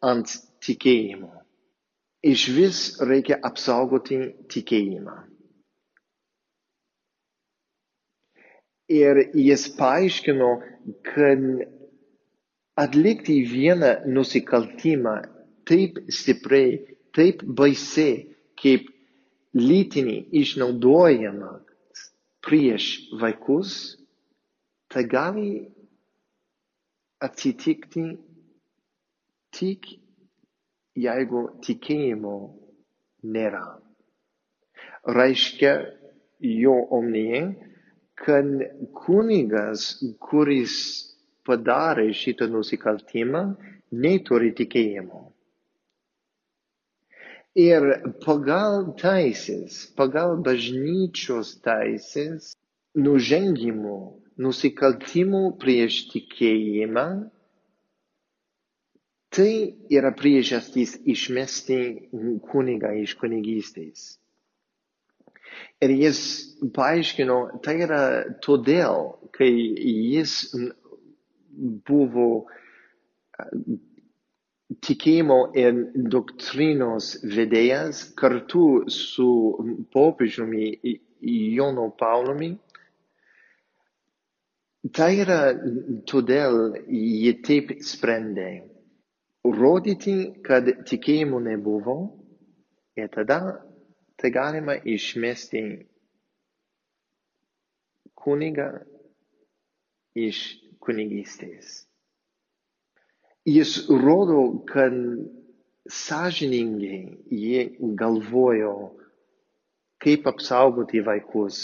ant 0.00 0.32
tikėjimo. 0.64 1.30
Iš 2.24 2.48
vis 2.56 2.82
reikia 3.04 3.36
apsaugoti 3.44 4.20
tikėjimą. 4.48 5.20
Ir 8.92 9.20
jis 9.32 9.68
paaiškino, 9.78 10.50
kad 11.08 11.44
atlikti 12.76 13.38
vieną 13.48 13.92
nusikaltimą 14.12 15.14
taip 15.64 16.02
stipriai, 16.12 16.80
taip 17.16 17.40
baisiai, 17.60 18.26
kaip 18.60 18.90
lytinį 19.54 20.18
išnaudojimą 20.42 21.52
prieš 22.44 22.88
vaikus, 23.20 23.96
tai 24.92 25.06
gali 25.08 25.50
atsitikti 27.24 28.04
tik 29.54 29.86
jeigu 30.98 31.44
tikėjimo 31.64 32.34
nėra. 33.36 33.64
Reiškia 35.16 35.72
jo 36.40 36.74
omnyje, 36.98 37.40
kad 38.20 38.50
kunigas, 39.04 39.86
kuris 40.22 40.74
padarė 41.46 42.08
šitą 42.16 42.48
nusikaltimą, 42.52 43.44
neturi 44.04 44.52
tikėjimo. 44.60 45.22
Ir 47.64 47.84
pagal 48.24 48.88
teisės, 48.98 49.76
pagal 49.98 50.40
bažnyčios 50.46 51.52
teisės, 51.62 52.54
nužengimų, 52.98 53.98
nusikaltimų 54.46 55.42
prieš 55.62 56.00
tikėjimą, 56.10 57.06
tai 59.34 59.52
yra 59.90 60.10
priežastys 60.18 60.96
išmesti 61.14 61.78
kunigą 62.50 62.90
iš 63.04 63.14
kunigystės. 63.22 64.04
Ir 65.84 65.94
jis 66.00 66.20
paaiškino, 66.76 67.38
tai 67.64 67.76
yra 67.86 68.02
todėl, 68.44 69.10
kai 69.36 69.50
jis 69.50 70.36
buvo 71.88 72.28
tikėjimo 74.84 75.38
ir 75.60 75.80
doktrinos 76.14 77.10
vedėjas 77.36 78.04
kartu 78.20 78.84
su 78.90 79.28
popiežiumi 79.94 80.70
Jonu 81.56 81.90
Paulumi. 82.00 82.54
Tai 84.94 85.10
yra 85.16 85.40
todėl 86.10 86.58
jie 86.92 87.32
taip 87.46 87.72
sprendė. 87.80 88.48
Rodyti, 89.44 90.16
kad 90.44 90.68
tikėjimo 90.88 91.40
nebuvo 91.44 91.96
ir 92.96 93.08
tada 93.12 93.38
tai 94.20 94.30
galima 94.30 94.76
išmesti 94.84 95.62
kunigą 98.24 98.68
iš 100.26 100.40
kunigystės. 100.84 101.82
Jis 103.44 103.72
rodo, 103.90 104.38
kad 104.70 104.94
sąžiningai 105.92 107.00
jie 107.28 107.64
galvojo, 108.00 108.74
kaip 110.00 110.26
apsaugoti 110.30 111.02
vaikus, 111.04 111.58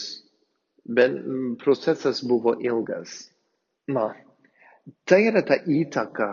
bet 0.84 1.16
procesas 1.62 2.20
buvo 2.24 2.56
ilgas. 2.60 3.30
Na, 3.88 4.10
tai 5.08 5.22
yra 5.30 5.42
ta 5.46 5.56
įtaka 5.78 6.28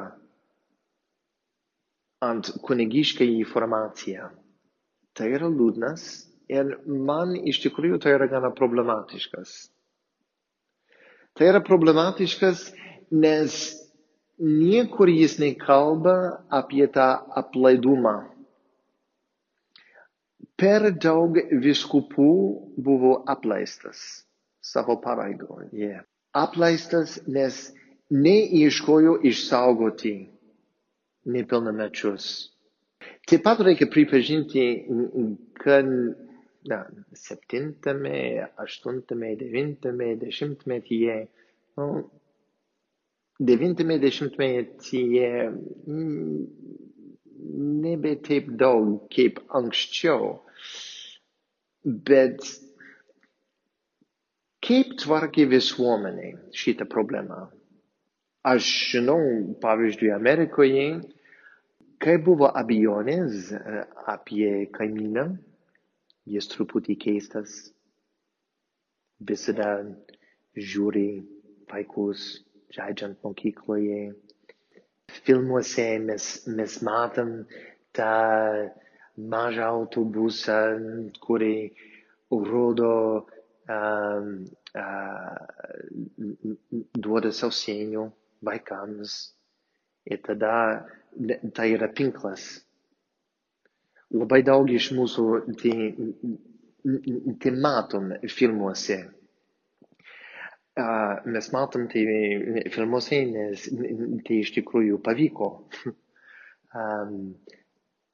ant 2.27 2.51
kunigiškai 2.65 3.30
informaciją. 3.38 4.27
Tai 5.17 5.27
yra 5.34 5.49
liūdnas 5.49 6.03
ir 6.53 6.75
man 6.86 7.34
iš 7.49 7.63
tikrųjų 7.65 7.99
tai 8.03 8.13
yra 8.17 8.27
gana 8.32 8.51
problematiškas. 8.56 9.56
Tai 11.38 11.49
yra 11.51 11.62
problematiškas, 11.62 12.71
nes 13.12 13.58
niekur 14.39 15.10
jis 15.10 15.38
nekalba 15.41 16.43
apie 16.49 16.88
tą 16.93 17.10
aplaidumą. 17.41 18.15
Per 20.58 20.89
daug 20.97 21.38
viskupų 21.65 22.32
buvo 22.82 23.12
apleistas 23.30 24.23
savo 24.62 24.97
pareigoje. 25.01 25.69
Yeah. 25.73 26.06
Apleistas, 26.34 27.19
nes 27.27 27.71
neieškojo 28.10 29.19
išsaugoti 29.30 30.15
nepilnamečius. 31.25 32.49
Taip 33.28 33.43
pat 33.43 33.60
reikia 33.65 33.89
pripažinti, 33.91 34.63
kad 35.60 35.89
na, 36.67 36.78
septintame, 37.15 38.48
aštuntame, 38.60 39.36
devintame 39.39 40.15
dešimtmetyje, 40.20 41.17
nu, 41.78 41.88
devintame 43.39 44.00
dešimtmetyje 44.00 45.32
nebe 47.84 48.15
taip 48.28 48.50
daug 48.60 49.08
kaip 49.13 49.39
anksčiau, 49.60 50.39
bet 51.84 52.43
kaip 54.67 54.98
tvarkė 55.04 55.46
visuomenė 55.52 56.34
šitą 56.63 56.88
problemą? 56.89 57.46
Aš 58.48 58.67
žinau, 58.93 59.20
pavyzdžiui, 59.62 60.12
Amerikoje, 60.15 60.88
kai 62.03 62.17
buvo 62.23 62.49
abejonės 62.62 63.51
apie 64.13 64.67
kaimyną, 64.77 65.27
jis 66.29 66.49
truputį 66.51 66.95
keistas, 67.03 67.55
visada 69.29 69.69
žiūri 70.57 71.07
vaikus 71.71 72.27
žaidžiant 72.75 73.23
mokykloje. 73.25 74.01
Filmuose 75.23 75.88
mes, 76.03 76.25
mes 76.60 76.75
matom 76.83 77.31
tą 77.95 78.12
mažą 79.17 79.69
autobusą, 79.71 80.60
kurį 81.23 81.55
rodo 82.29 82.93
um, 83.71 84.27
uh, 84.75 85.47
duoda 87.07 87.31
sausainių 87.39 88.05
vaikams. 88.49 89.15
Ir 90.07 90.21
tada 90.27 90.53
tai 91.56 91.67
yra 91.75 91.89
tinklas. 91.93 92.45
Labai 94.15 94.41
daug 94.47 94.69
iš 94.71 94.91
mūsų 94.95 95.25
tai, 95.60 95.75
tai 97.43 97.53
matom 97.67 98.13
filmuose. 98.32 98.99
Mes 101.27 101.51
matom 101.56 101.88
tai 101.91 102.06
filmuose, 102.73 103.21
nes 103.34 103.67
tai 104.27 104.41
iš 104.43 104.53
tikrųjų 104.60 105.01
pavyko. 105.03 105.49
um, 106.80 107.17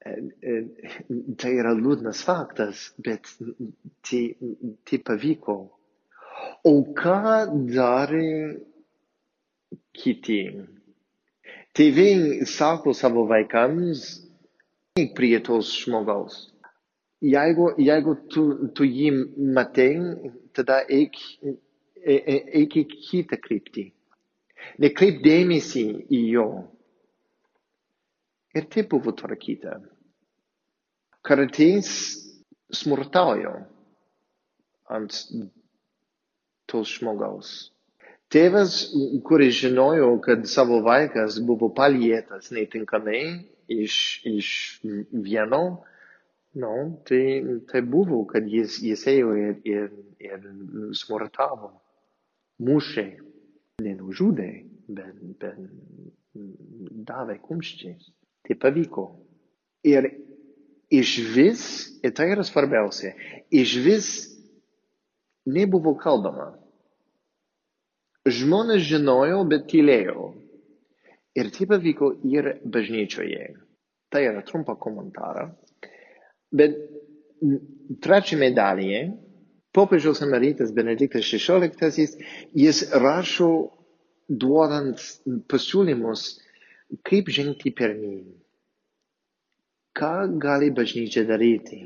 tai 0.04 1.54
yra 1.56 1.72
liūdnas 1.78 2.24
faktas, 2.28 2.90
bet 3.06 3.30
tai, 4.08 4.24
tai 4.88 5.00
pavyko. 5.10 5.58
O 6.68 6.74
ką 6.98 7.20
darė 7.70 8.28
kiti? 9.96 10.42
Tėvai 11.74 12.46
sako 12.46 12.94
savo 12.94 13.26
vaikams, 13.30 14.04
eik 15.00 15.16
prie 15.18 15.40
tos 15.42 15.72
žmogaus. 15.84 16.36
Jeigu, 17.24 17.72
jeigu 17.82 18.14
tu, 18.30 18.44
tu 18.76 18.86
jį 18.86 19.10
matai, 19.56 19.94
tada 20.54 20.84
eik 20.92 21.18
eik 22.04 22.76
į 22.78 22.84
kitą 22.92 23.40
kryptį. 23.42 23.88
Nekreip 24.84 25.22
dėmesį 25.24 25.84
į 26.12 26.22
jo. 26.34 26.48
Ir 28.54 28.68
tai 28.72 28.84
buvo 28.90 29.12
tvarkyta. 29.18 29.80
Kartais 31.24 31.90
smurtaujo 32.74 33.54
ant 34.94 35.20
tos 36.70 36.92
žmogaus. 37.00 37.73
Tėvas, 38.34 38.76
kuris 39.28 39.60
žinojo, 39.60 40.16
kad 40.26 40.48
savo 40.50 40.80
vaikas 40.86 41.38
buvo 41.46 41.70
palietas 41.70 42.50
netinkamai 42.56 43.22
iš, 43.70 43.96
iš 44.26 44.50
vieno, 45.12 45.84
no, 46.58 46.74
tai, 47.06 47.22
tai 47.70 47.84
buvo, 47.86 48.24
kad 48.30 48.48
jis, 48.50 48.80
jis 48.82 49.06
ėjo 49.12 49.36
ir, 49.38 49.60
ir, 49.70 49.92
ir 50.24 50.48
smurtavo 50.98 51.76
mušė, 52.64 53.06
nenužudė, 53.84 54.50
bet, 54.90 55.22
bet 55.42 55.62
davė 57.08 57.38
kumščiais. 57.42 58.10
Tai 58.44 58.58
pavyko. 58.60 59.06
Ir 59.88 60.10
iš 60.94 61.16
vis, 61.36 61.64
ir 62.04 62.14
tai 62.16 62.30
yra 62.34 62.44
svarbiausia, 62.46 63.14
iš 63.52 63.78
vis 63.86 64.10
nebuvo 65.46 65.96
kalbama. 66.00 66.54
Žmonės 68.24 68.86
žinojo, 68.88 69.44
bet 69.52 69.68
tylėjo. 69.72 70.32
Ir 71.36 71.50
tai 71.52 71.68
pavyko 71.68 72.14
ir 72.30 72.54
bažnyčioje. 72.64 73.50
Tai 74.14 74.22
yra 74.24 74.44
trumpa 74.48 74.78
komentarą. 74.80 75.50
Bet 76.54 76.78
trečiame 78.06 78.54
dalyje 78.56 79.08
popiežiaus 79.74 80.22
emeritas 80.22 80.72
Benediktas 80.72 81.26
XVI, 81.26 82.06
jis 82.54 82.84
rašo 82.94 83.50
duodant 84.30 85.02
pasiūlymus, 85.50 86.28
kaip 87.04 87.32
žengti 87.34 87.74
pirmyn. 87.76 88.24
Ką 89.98 90.14
gali 90.42 90.72
bažnyčia 90.74 91.26
daryti? 91.28 91.84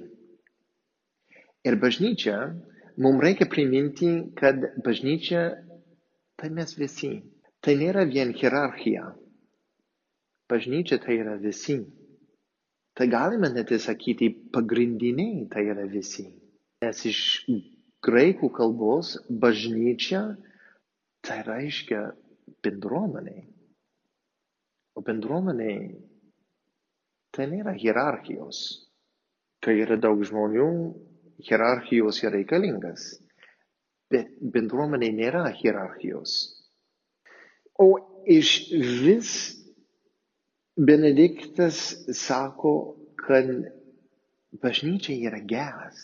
Ir 1.67 1.80
bažnyčia, 1.80 2.38
mums 3.00 3.23
reikia 3.23 3.47
priminti, 3.52 4.12
kad 4.38 4.62
bažnyčia 4.86 5.47
tai 6.38 6.50
mes 6.54 6.73
visi. 6.78 7.12
Tai 7.62 7.73
nėra 7.76 8.06
vien 8.08 8.32
hierarchija. 8.38 9.10
Bažnyčia 10.47 11.02
tai 11.04 11.17
yra 11.19 11.36
visi. 11.41 11.82
Tai 12.97 13.08
galime 13.12 13.50
net 13.54 13.73
sakyti, 13.82 14.30
pagrindiniai 14.54 15.47
tai 15.52 15.65
yra 15.73 15.86
visi. 15.89 16.30
Nes 16.82 17.04
iš 17.10 17.19
graikų 18.06 18.50
kalbos 18.54 19.17
bažnyčia 19.30 20.21
tai 21.26 21.41
reiškia 21.45 22.06
bendruomenė. 22.63 23.38
O 24.97 25.04
bendruomenė 25.06 25.73
tai 27.36 27.50
nėra 27.52 27.76
hierarchijos. 27.78 28.62
Kai 29.62 29.76
yra 29.84 29.97
daug 29.97 30.21
žmonių, 30.26 30.69
hierarchijos 31.50 32.21
yra 32.23 32.38
reikalingas. 32.38 33.10
Bet 34.13 34.30
bendruomenė 34.54 35.10
nėra 35.15 35.46
hierarchijos. 35.62 36.36
O 37.80 37.89
iš 38.26 38.52
vis 39.04 39.32
Benediktas 40.78 41.78
sako, 42.13 42.72
kad 43.17 43.48
bažnyčia 44.62 45.15
yra 45.30 45.39
geras. 45.41 46.04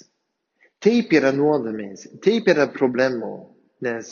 Taip 0.83 1.13
yra 1.15 1.29
nuodėmės, 1.31 2.07
taip 2.25 2.49
yra 2.51 2.65
problemų, 2.73 3.29
nes 3.85 4.09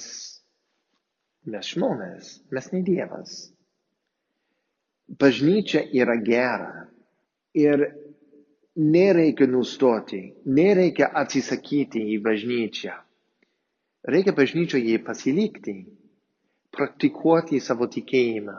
mes 1.49 1.71
žmonės, 1.73 2.29
mes 2.53 2.69
ne 2.71 2.83
Dievas. 2.85 3.33
Bažnyčia 5.19 5.81
yra 5.97 6.15
gera 6.23 6.85
ir 7.57 7.83
nereikia 8.77 9.49
nustoti, 9.51 10.21
nereikia 10.45 11.09
atsisakyti 11.23 12.05
į 12.15 12.21
bažnyčią. 12.23 12.93
Reikia 14.03 14.33
bažnyčioje 14.33 14.97
pasilikti, 15.05 15.75
praktikuoti 16.73 17.59
savo 17.61 17.85
tikėjimą, 17.93 18.55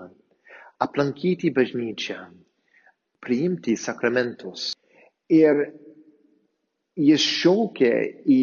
aplankyti 0.87 1.51
bažnyčią, 1.57 2.19
priimti 3.25 3.75
sakramentus. 3.75 4.69
Ir 5.33 5.65
jis 6.95 7.27
šaukia 7.27 7.91
į 8.37 8.39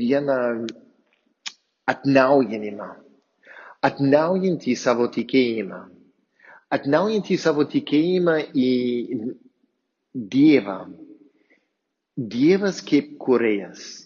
vieną 0.00 0.38
atnaujinimą, 1.92 2.88
atnaujinti 3.90 4.72
savo 4.86 5.10
tikėjimą, 5.18 5.82
atnaujinti 6.78 7.36
savo 7.44 7.68
tikėjimą 7.76 8.38
į 8.56 8.70
Dievą. 10.16 10.78
Dievas 12.16 12.78
kaip 12.80 13.18
kurėjas. 13.20 14.05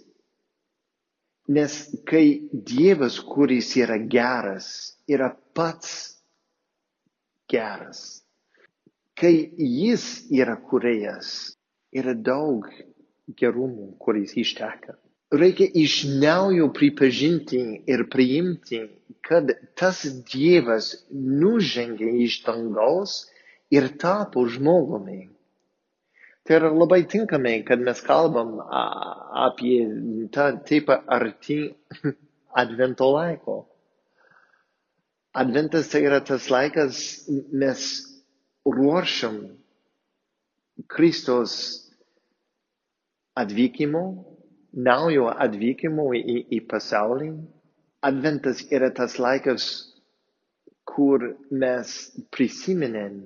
Nes 1.50 1.74
kai 2.06 2.26
Dievas, 2.70 3.18
kuris 3.32 3.74
yra 3.82 3.98
geras, 4.14 4.68
yra 5.10 5.30
pats 5.56 5.92
geras, 7.50 8.22
kai 9.18 9.34
jis 9.58 10.04
yra 10.30 10.54
kurėjas, 10.70 11.30
yra 11.90 12.14
daug 12.14 12.68
gerumų, 13.40 13.94
kuris 13.98 14.36
išteka. 14.38 14.94
Reikia 15.30 15.66
iš 15.78 16.04
naujo 16.22 16.70
pripažinti 16.74 17.60
ir 17.86 18.06
priimti, 18.10 18.80
kad 19.26 19.52
tas 19.78 20.00
Dievas 20.32 20.88
nužengė 21.10 22.08
iš 22.24 22.40
dangaus 22.46 23.20
ir 23.70 23.86
tapo 24.02 24.42
žmogumi. 24.50 25.28
Tai 26.50 26.56
yra 26.58 26.70
labai 26.74 27.04
tinkamai, 27.06 27.62
kad 27.64 27.78
mes 27.78 28.00
kalbam 28.02 28.56
apie 29.46 29.86
tą 30.34 30.46
taip 30.66 30.88
arti 31.16 31.58
advento 32.62 33.06
laiko. 33.14 33.54
Adventas 35.42 35.92
tai 35.92 36.00
yra 36.08 36.18
tas 36.26 36.48
laikas, 36.50 36.98
mes 37.62 37.84
ruošiam 38.66 39.38
Kristos 40.90 41.54
atvykimo, 43.38 44.04
naujo 44.74 45.30
atvykimo 45.46 46.10
į, 46.18 46.38
į 46.50 46.64
pasaulį. 46.66 47.30
Adventas 48.10 48.66
yra 48.74 48.90
tas 48.90 49.20
laikas, 49.22 49.70
kur 50.82 51.30
mes 51.62 51.94
prisiminėm 52.34 53.20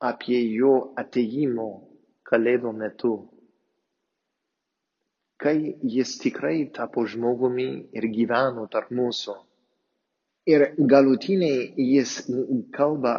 apie 0.00 0.40
jo 0.56 0.74
ateimo 0.96 1.68
kalėdų 2.30 2.72
metu. 2.78 3.12
Kai 5.38 5.56
jis 5.96 6.16
tikrai 6.22 6.70
tapo 6.76 7.04
žmogumi 7.06 7.68
ir 7.92 8.06
gyveno 8.16 8.66
tarp 8.72 8.90
mūsų. 8.94 9.34
Ir 10.48 10.66
galutiniai 10.78 11.72
jis 11.80 12.16
kalba 12.76 13.14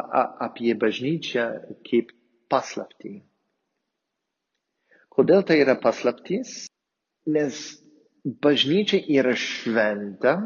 apie 0.46 0.74
bažnyčią 0.74 1.46
kaip 1.88 2.12
paslaptį. 2.50 3.16
Kodėl 5.16 5.42
tai 5.48 5.58
yra 5.62 5.74
paslaptis? 5.80 6.66
Nes 7.26 7.58
bažnyčia 8.44 9.00
yra 9.18 9.34
šventa, 9.34 10.36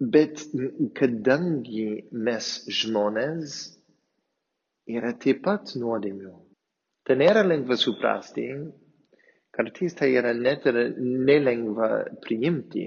bet 0.00 0.44
kadangi 0.98 2.08
mes 2.12 2.50
žmonės 2.80 3.77
yra 4.96 5.12
taip 5.22 5.42
pat 5.44 5.72
nuodėmių. 5.80 6.32
Tai 7.08 7.16
nėra 7.20 7.42
lengva 7.46 7.76
suprasti, 7.80 8.44
kartais 9.56 9.94
tai 9.98 10.08
yra 10.20 10.32
net 10.36 10.66
ir 10.70 10.78
nelengva 11.28 11.88
priimti, 12.24 12.86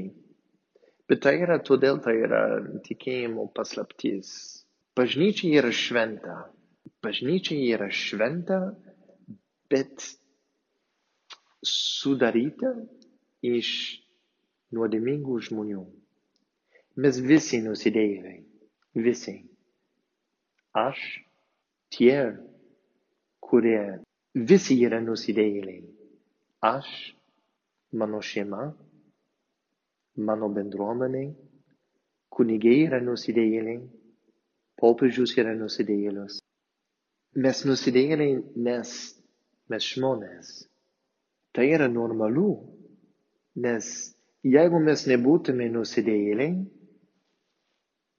bet 1.10 1.22
tai 1.26 1.36
yra 1.46 1.58
todėl 1.70 2.00
tai 2.06 2.16
yra 2.26 2.42
tikėjimo 2.88 3.48
paslaptis. 3.58 4.34
Bažnyčia 4.98 5.54
yra 5.62 5.72
šventa. 5.74 6.36
Bažnyčia 7.02 7.58
yra 7.76 7.88
šventa, 7.90 8.60
bet 9.72 10.06
sudaryta 11.66 12.74
iš 13.56 13.72
nuodėmingų 14.76 15.38
žmonių. 15.48 15.82
Mes 17.02 17.18
visi 17.32 17.62
nusidėjėliai. 17.66 18.40
Visi. 19.08 19.34
Aš, 20.76 21.00
tie, 21.92 22.18
kurie 23.44 23.82
visi 24.36 24.78
yra 24.86 25.02
nusidėjėliai. 25.04 25.82
Aš, 26.72 26.90
mano 27.98 28.22
šeima, 28.24 28.70
mano 30.30 30.50
bendruomenė, 30.56 31.24
kunigai 32.32 32.78
yra 32.86 33.02
nusidėjėliai, 33.04 33.82
popiežius 34.82 35.36
yra 35.42 35.56
nusidėjėlius. 35.58 36.40
Mes 37.42 37.64
nusidėjėliai, 37.68 38.38
nes 38.68 38.94
mes 39.72 39.88
žmonės. 39.96 40.52
Tai 41.56 41.66
yra 41.68 41.88
normalu, 41.92 42.50
nes 43.64 43.88
jeigu 44.48 44.80
mes 44.84 45.04
nebūtume 45.12 45.68
nusidėjėliai, 45.74 46.54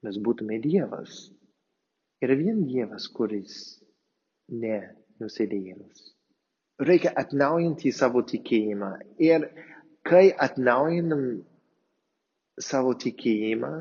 mes 0.02 0.18
būtume 0.26 0.58
Dievas. 0.64 1.28
Yra 2.22 2.36
vien 2.38 2.64
Dievas, 2.68 3.08
kuris 3.10 3.54
ne 4.48 4.76
nusidėjėlis. 5.22 6.02
Reikia 6.82 7.12
atnaujinti 7.18 7.92
savo 7.94 8.22
tikėjimą. 8.26 8.90
Ir 9.22 9.48
kai 10.06 10.28
atnaujinam 10.46 11.24
savo 12.62 12.94
tikėjimą, 13.04 13.72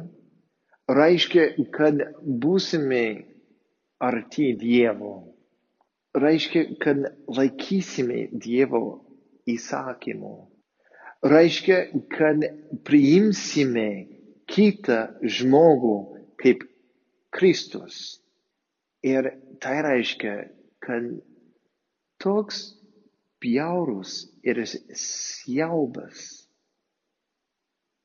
reiškia, 0.89 1.45
kad 1.75 2.01
būsime 2.45 3.03
arti 4.01 4.51
Dievo. 4.57 5.13
Reiškia, 6.17 6.65
kad 6.81 7.05
laikysime 7.31 8.25
Dievo 8.33 8.83
įsakymų. 9.47 10.33
Reiškia, 11.31 11.77
kad 12.11 12.43
priimsime 12.87 13.87
kitą 14.49 14.99
žmogų 15.21 15.95
kaip 16.41 16.65
Kristus. 17.31 18.20
Ir 19.03 19.31
tai 19.61 19.81
reiškia, 19.81 20.35
kad 20.83 21.07
toks 22.21 22.61
bjaurus 23.41 24.27
ir 24.45 24.61
siaubas 24.67 26.45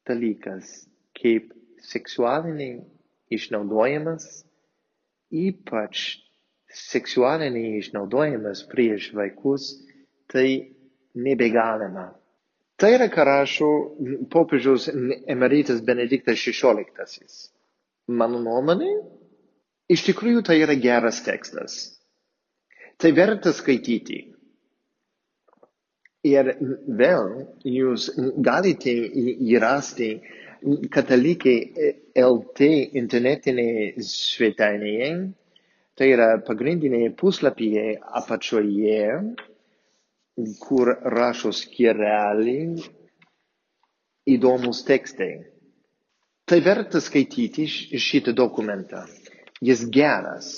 dalykas 0.09 0.87
kaip 1.19 1.51
seksualiniai 1.83 2.81
išnaudojimas, 3.37 4.25
ypač 5.33 6.05
seksualiniai 6.73 7.81
išnaudojimas 7.81 8.63
prieš 8.71 9.11
vaikus, 9.17 9.75
tai 10.33 10.73
nebegalima. 11.15 12.09
Tai 12.77 12.91
yra, 12.93 13.09
ką 13.09 13.25
rašo 13.25 13.69
popiežiaus 14.33 14.89
emeritas 15.33 15.81
Benediktas 15.85 16.43
XVI. 16.45 17.29
Mano 18.13 18.41
nuomonė, 18.43 18.91
iš 19.93 20.03
tikrųjų 20.09 20.43
tai 20.47 20.57
yra 20.63 20.75
geras 20.81 21.21
tekstas. 21.27 21.77
Tai 22.97 23.13
verta 23.17 23.53
skaityti. 23.53 24.23
Ir 26.27 26.49
vėl 26.99 27.27
jūs 27.71 28.09
galite 28.43 28.91
įrasti 29.53 30.09
katalikai 30.91 31.57
LT 32.19 32.69
internetinėje 32.99 34.03
svetainėje, 34.09 35.11
tai 35.97 36.09
yra 36.15 36.31
pagrindinėje 36.49 37.13
puslapyje 37.21 37.85
apačioje, 38.21 39.05
kur 40.65 40.91
rašo 41.15 41.53
skirelį 41.55 42.59
įdomus 44.35 44.83
tekstai. 44.89 45.31
Tai 46.47 46.59
verta 46.63 47.01
skaityti 47.03 47.65
šitą 47.69 48.35
dokumentą. 48.37 49.05
Jis 49.65 49.85
geras, 49.93 50.49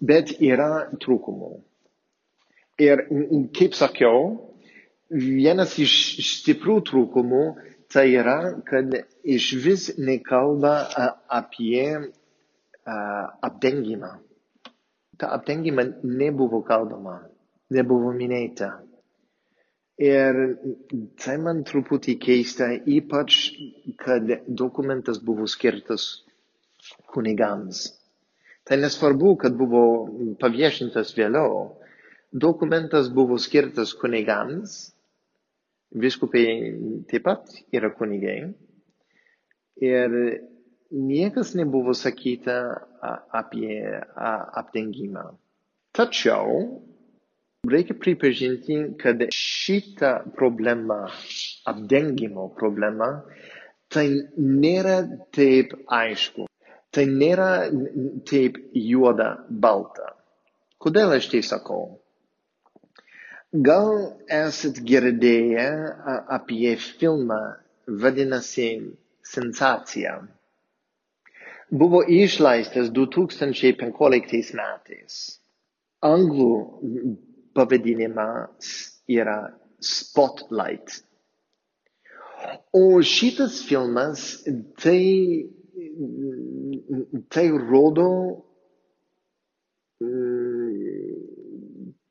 bet 0.00 0.32
yra 0.42 0.70
trūkumų. 1.04 1.50
Ir 2.82 3.04
kaip 3.56 3.76
sakiau, 3.78 4.24
vienas 5.10 5.76
iš 5.80 5.94
stiprių 6.40 6.80
trūkumų 6.90 7.42
tai 7.92 8.08
yra, 8.18 8.38
kad 8.66 8.92
iš 9.22 9.52
vis 9.64 9.86
nekalba 9.98 10.74
apie 11.38 11.86
apdengimą. 12.86 14.10
Ta 15.18 15.30
apdengimą 15.38 15.84
nebuvo 16.04 16.60
kalbama, 16.66 17.20
nebuvo 17.72 18.12
minėta. 18.12 18.72
Ir 19.96 20.36
tai 21.24 21.38
man 21.40 21.62
truputį 21.64 22.18
keista, 22.20 22.68
ypač, 22.84 23.38
kad 24.02 24.28
dokumentas 24.46 25.22
buvo 25.24 25.46
skirtas 25.48 26.04
kunigams. 27.14 27.86
Tai 28.66 28.76
nesvarbu, 28.82 29.36
kad 29.42 29.54
buvo 29.58 29.82
paviešintas 30.42 31.12
vėliau. 31.14 31.76
Dokumentas 32.34 33.06
buvo 33.14 33.36
skirtas 33.38 33.92
kunigams, 34.00 34.72
viskupai 35.94 36.42
taip 37.10 37.22
pat 37.28 37.52
yra 37.78 37.92
kunigai. 37.94 38.40
Ir 39.86 40.16
niekas 40.90 41.54
nebuvo 41.54 41.94
sakyta 41.94 42.56
apie 43.30 43.78
apdengimą. 44.60 45.24
Tačiau 45.94 46.82
reikia 47.70 47.94
pripažinti, 47.98 48.76
kad 48.98 49.22
šita 49.34 50.10
problema, 50.36 51.06
apdengimo 51.70 52.48
problema, 52.58 53.08
tai 53.94 54.08
nėra 54.38 54.98
taip 55.34 55.72
aišku. 55.86 56.46
Tai 56.96 57.04
nėra 57.12 57.50
taip 58.30 58.56
juoda 58.72 59.28
balta. 59.50 60.14
Kodėl 60.80 61.12
aš 61.18 61.28
tai 61.32 61.42
sakau? 61.44 61.82
Gal 63.66 63.90
esat 64.32 64.80
girdėję 64.88 65.66
apie 66.38 66.72
filmą 66.80 67.40
vadinasi 68.04 68.68
Sensacija. 69.26 70.16
Buvo 71.70 72.02
išleistas 72.16 72.90
2015 72.94 74.54
metais. 74.60 75.16
Anglų 76.06 76.50
pavadinimas 77.56 78.72
yra 79.10 79.38
Spotlight. 79.80 81.00
O 82.76 83.00
šitas 83.02 83.62
filmas 83.66 84.44
tai, 84.82 85.48
tai 87.28 87.48
rodo, 87.50 88.08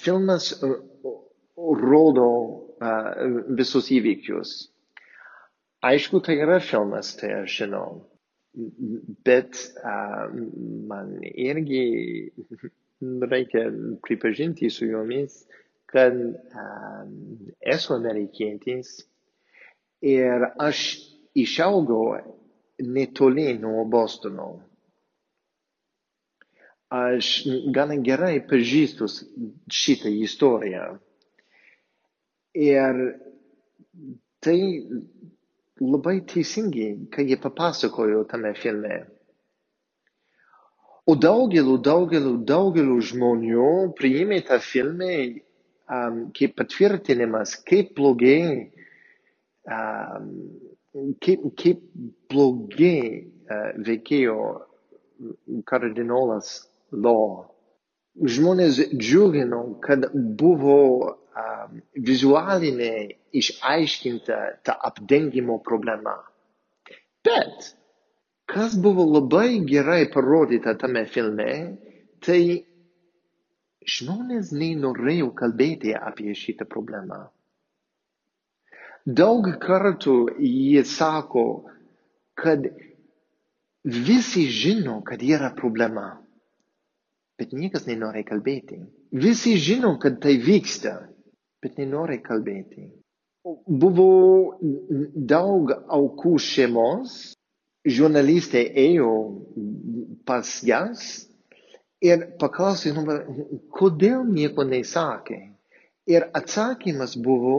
filmas 0.00 0.50
rodo 1.56 2.28
visus 3.58 3.90
įvykius. 3.94 4.54
Aišku, 5.84 6.20
tai 6.24 6.38
yra 6.40 6.60
filmas, 6.64 7.12
tai 7.20 7.32
aš 7.42 7.58
žinau. 7.60 7.88
Bet 9.26 9.58
man 10.88 11.18
irgi 11.22 11.84
reikia 13.02 13.66
pripažinti 14.06 14.70
su 14.70 14.86
jomis, 14.86 15.42
kad 15.94 16.14
um, 16.14 17.10
esu 17.60 17.94
amerikietis 17.94 19.04
ir 20.02 20.46
aš 20.58 20.80
išaugau 21.34 22.16
netoli 22.78 23.52
nuo 23.58 23.84
Bostono. 23.84 24.60
Aš 26.94 27.28
gana 27.74 27.96
gerai 28.06 28.38
pažįstu 28.46 29.08
šitą 29.72 30.10
istoriją. 30.26 30.84
Ir 32.54 33.00
tai 34.44 34.58
labai 35.80 36.20
teisingai, 36.30 36.90
kai 37.10 37.24
jie 37.30 37.38
papasakojo 37.40 38.24
tame 38.30 38.52
filme. 38.54 39.00
O 41.06 41.16
daugeliu, 41.20 41.76
daugeliu, 41.88 42.36
daugeliu 42.48 43.00
žmonių 43.04 43.70
priėmė 43.98 44.38
tą 44.48 44.60
filmą 44.62 45.16
um, 45.24 46.20
kaip 46.36 46.54
patvirtinimas, 46.60 47.56
kaip 47.68 47.90
blogai, 47.98 48.70
um, 49.68 50.30
kaip, 51.20 51.44
kaip 51.60 51.82
blogai 52.32 53.02
uh, 53.20 53.74
veikėjo 53.84 54.38
kardinolas 55.68 56.54
Law. 57.02 57.50
Žmonės 58.14 58.78
džiugino, 58.94 59.62
kad 59.82 60.06
buvo 60.14 60.78
um, 61.34 61.80
vizualinė 62.06 62.92
išaiškinta 63.34 64.38
ta 64.62 64.76
apdengimo 64.90 65.58
problema. 65.66 66.14
Bet, 67.26 67.72
kas 68.46 68.76
buvo 68.78 69.06
labai 69.08 69.64
gerai 69.66 70.04
parodyta 70.12 70.76
tame 70.78 71.06
filme, 71.10 71.50
tai 72.22 72.40
žmonės 73.84 74.52
nenorėjo 74.54 75.32
kalbėti 75.36 75.94
apie 75.98 76.34
šitą 76.38 76.68
problemą. 76.70 77.24
Daug 79.04 79.48
kartų 79.60 80.14
jie 80.40 80.84
sako, 80.88 81.68
kad 82.40 82.64
visi 83.84 84.46
žino, 84.48 85.02
kad 85.04 85.20
yra 85.22 85.50
problema, 85.58 86.06
bet 87.38 87.54
niekas 87.56 87.86
nenori 87.88 88.24
kalbėti. 88.26 88.80
Visi 89.14 89.56
žino, 89.58 89.94
kad 90.02 90.20
tai 90.22 90.36
vyksta, 90.42 90.96
bet 91.62 91.78
nenori 91.78 92.20
kalbėti. 92.22 92.90
Buvo 93.68 94.08
daug 95.14 95.72
aukų 95.92 96.36
šeimos, 96.40 97.34
žurnalistė 97.84 98.62
ėjo 98.80 99.10
pas 100.24 100.48
jas 100.64 101.26
ir 102.04 102.30
paklausė, 102.40 102.94
kodėl 103.76 104.24
nieko 104.28 104.64
nesakė. 104.64 105.40
Ir 106.08 106.26
atsakymas 106.36 107.14
buvo, 107.16 107.56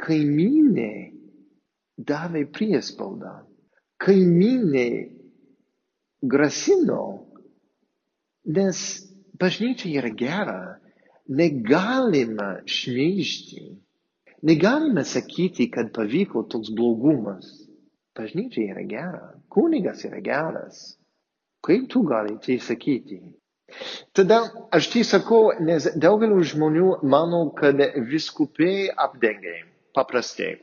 kaimynė 0.00 0.92
davė 2.10 2.46
priespaudą. 2.50 3.34
Kaimynė 4.00 4.86
grasino, 6.22 7.29
nes 8.44 8.78
bažnyčia 9.40 10.00
yra 10.00 10.10
gera, 10.16 10.60
negalima 11.28 12.60
šmeižti. 12.66 13.64
Negalime 14.42 15.04
sakyti, 15.04 15.68
kad 15.70 15.92
pavyko 15.92 16.46
toks 16.48 16.72
blogumas. 16.72 17.46
Bažnyčia 18.16 18.72
yra 18.72 18.84
gera, 18.88 19.26
kunigas 19.48 20.04
yra 20.08 20.20
geras. 20.24 20.96
Kaip 21.64 21.88
tu 21.92 22.02
gali 22.08 22.38
tai 22.40 22.56
sakyti? 22.58 23.20
Tada 24.12 24.40
aš 24.72 24.88
tai 24.92 25.02
sakau, 25.06 25.52
nes 25.62 25.86
daugeliu 26.02 26.42
žmonių 26.52 26.88
mano, 27.06 27.42
kad 27.54 27.78
viskupiai 28.10 28.88
apdengia 29.04 29.60
paprastai. 29.94 30.56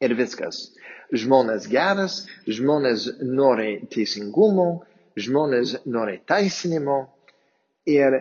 Ir 0.00 0.14
viskas. 0.18 0.70
Žmonės 1.14 1.68
geras, 1.70 2.22
žmonės 2.48 3.06
nori 3.20 3.76
teisingumo, 3.92 4.84
žmonės 5.16 5.76
nori 5.86 6.18
teisinimo 6.28 6.98
ir 7.90 8.16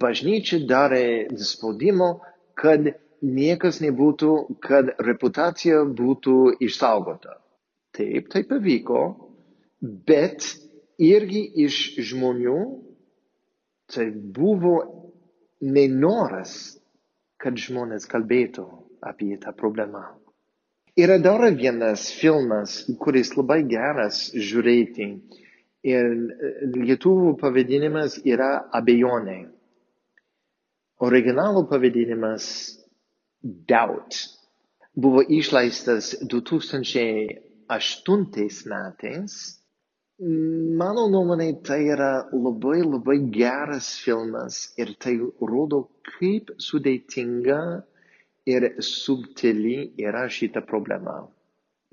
bažnyčia 0.00 0.62
darė 0.68 1.28
spaudimo, 1.36 2.20
kad 2.58 2.88
niekas 3.20 3.80
nebūtų, 3.84 4.32
kad 4.64 4.94
reputacija 5.04 5.82
būtų 5.84 6.36
išsaugota. 6.64 7.36
Taip, 7.96 8.30
tai 8.32 8.44
pavyko, 8.48 9.02
bet 9.80 10.46
irgi 11.00 11.42
iš 11.66 11.80
žmonių 12.10 12.58
tai 13.90 14.10
buvo 14.14 14.76
nenoras, 15.60 16.78
kad 17.40 17.58
žmonės 17.58 18.06
kalbėtų 18.08 18.64
apie 19.04 19.34
tą 19.42 19.52
problemą. 19.56 20.04
Yra 21.00 21.16
dar 21.22 21.42
vienas 21.56 22.08
filmas, 22.12 22.82
kuris 23.00 23.32
labai 23.36 23.62
geras 23.68 24.28
žiūrėti 24.34 25.06
ir 25.88 26.08
lietuvių 26.74 27.30
pavadinimas 27.40 28.18
yra 28.28 28.48
abejonė. 28.80 29.38
Originalų 31.06 31.62
pavadinimas 31.70 32.48
Doubt 33.70 34.18
buvo 34.94 35.22
išleistas 35.32 36.10
2008 36.28 38.68
metais. 38.72 39.38
Mano 40.80 41.06
nuomonė 41.08 41.46
tai 41.64 41.78
yra 41.94 42.10
labai 42.32 42.82
labai 42.84 43.16
geras 43.32 43.94
filmas 44.04 44.58
ir 44.76 44.92
tai 45.00 45.14
rodo, 45.40 45.86
kaip 46.18 46.50
sudėtinga 46.60 47.60
ir 48.54 48.66
subtili 48.84 49.78
yra 50.04 50.26
šita 50.28 50.60
problema. 50.68 51.22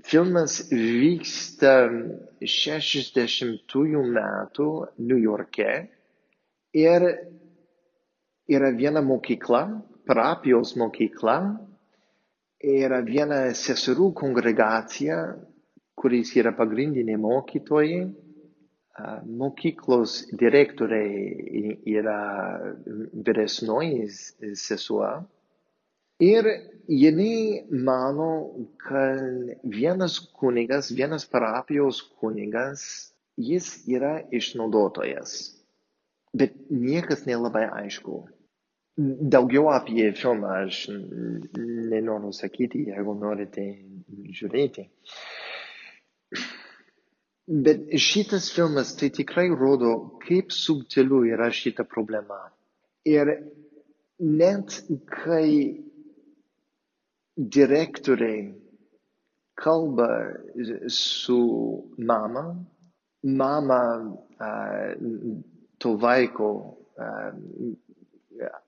Filmas 0.05 0.59
vyksta 0.69 1.89
60-ųjų 2.45 4.03
metų 4.13 4.67
New 5.01 5.17
York'e 5.17 5.71
ir 6.77 7.05
yra 8.47 8.69
viena 8.77 9.01
mokykla, 9.01 9.63
parapijos 10.05 10.75
mokykla, 10.77 11.37
yra 12.61 13.01
viena 13.05 13.41
seserų 13.57 14.11
kongregacija, 14.21 15.17
kuris 15.97 16.35
yra 16.37 16.53
pagrindinė 16.53 17.17
mokytojai, 17.17 18.05
mokyklos 19.41 20.19
direktoriai 20.37 21.73
yra 21.97 22.19
vyresnoji 23.25 24.07
sesuo. 24.57 25.09
Ir 26.21 26.49
jinai 26.87 27.65
mano, 27.71 28.53
kad 28.77 29.19
vienas 29.63 30.19
kunigas, 30.39 30.91
vienas 30.91 31.25
parapijos 31.25 32.01
kunigas, 32.19 33.13
jis 33.37 33.83
yra 33.87 34.21
išnaudotojas. 34.31 35.35
Bet 36.33 36.55
niekas 36.69 37.25
nelabai 37.25 37.67
aišku. 37.83 38.23
Daugiau 38.97 39.69
apie 39.69 40.09
filmą 40.17 40.53
aš 40.65 40.87
nenoriu 40.89 42.33
sakyti, 42.33 42.87
jeigu 42.89 43.13
norite 43.19 43.67
žiūrėti. 44.39 44.87
Bet 47.47 47.85
šitas 48.03 48.49
filmas 48.51 48.95
tai 48.99 49.11
tikrai 49.13 49.47
rodo, 49.53 49.93
kaip 50.25 50.51
subtilu 50.51 51.21
yra 51.29 51.51
šita 51.53 51.85
problema. 51.87 52.39
Ir 53.07 53.29
net 54.19 54.81
kai 55.13 55.86
direktoriai 57.37 58.53
kalba 59.55 60.33
su 60.87 61.39
mama, 61.97 62.65
mama 63.23 63.81
uh, 64.39 64.93
to 65.77 65.93
vaiko 65.97 66.49
uh, 66.97 67.31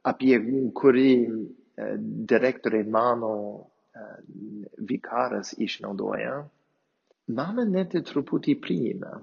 apie 0.01 0.39
kurį 0.73 1.13
uh, 1.29 1.95
direktoriai 2.33 2.85
mano 2.89 3.33
uh, 3.57 4.17
vikaras 4.91 5.53
išnaudoja, 5.57 6.35
mama 7.27 7.65
net 7.65 7.93
truputį 8.11 8.57
priima. 8.61 9.19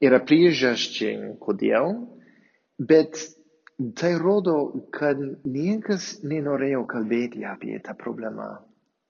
Yra 0.00 0.16
priežasčiai, 0.24 1.34
kodėl, 1.44 1.92
bet 2.80 3.20
tai 4.00 4.14
rodo, 4.20 4.54
kad 4.96 5.20
niekas 5.44 6.14
nenorėjo 6.24 6.86
kalbėti 6.88 7.44
apie 7.48 7.76
tą 7.84 7.92
problemą 8.00 8.48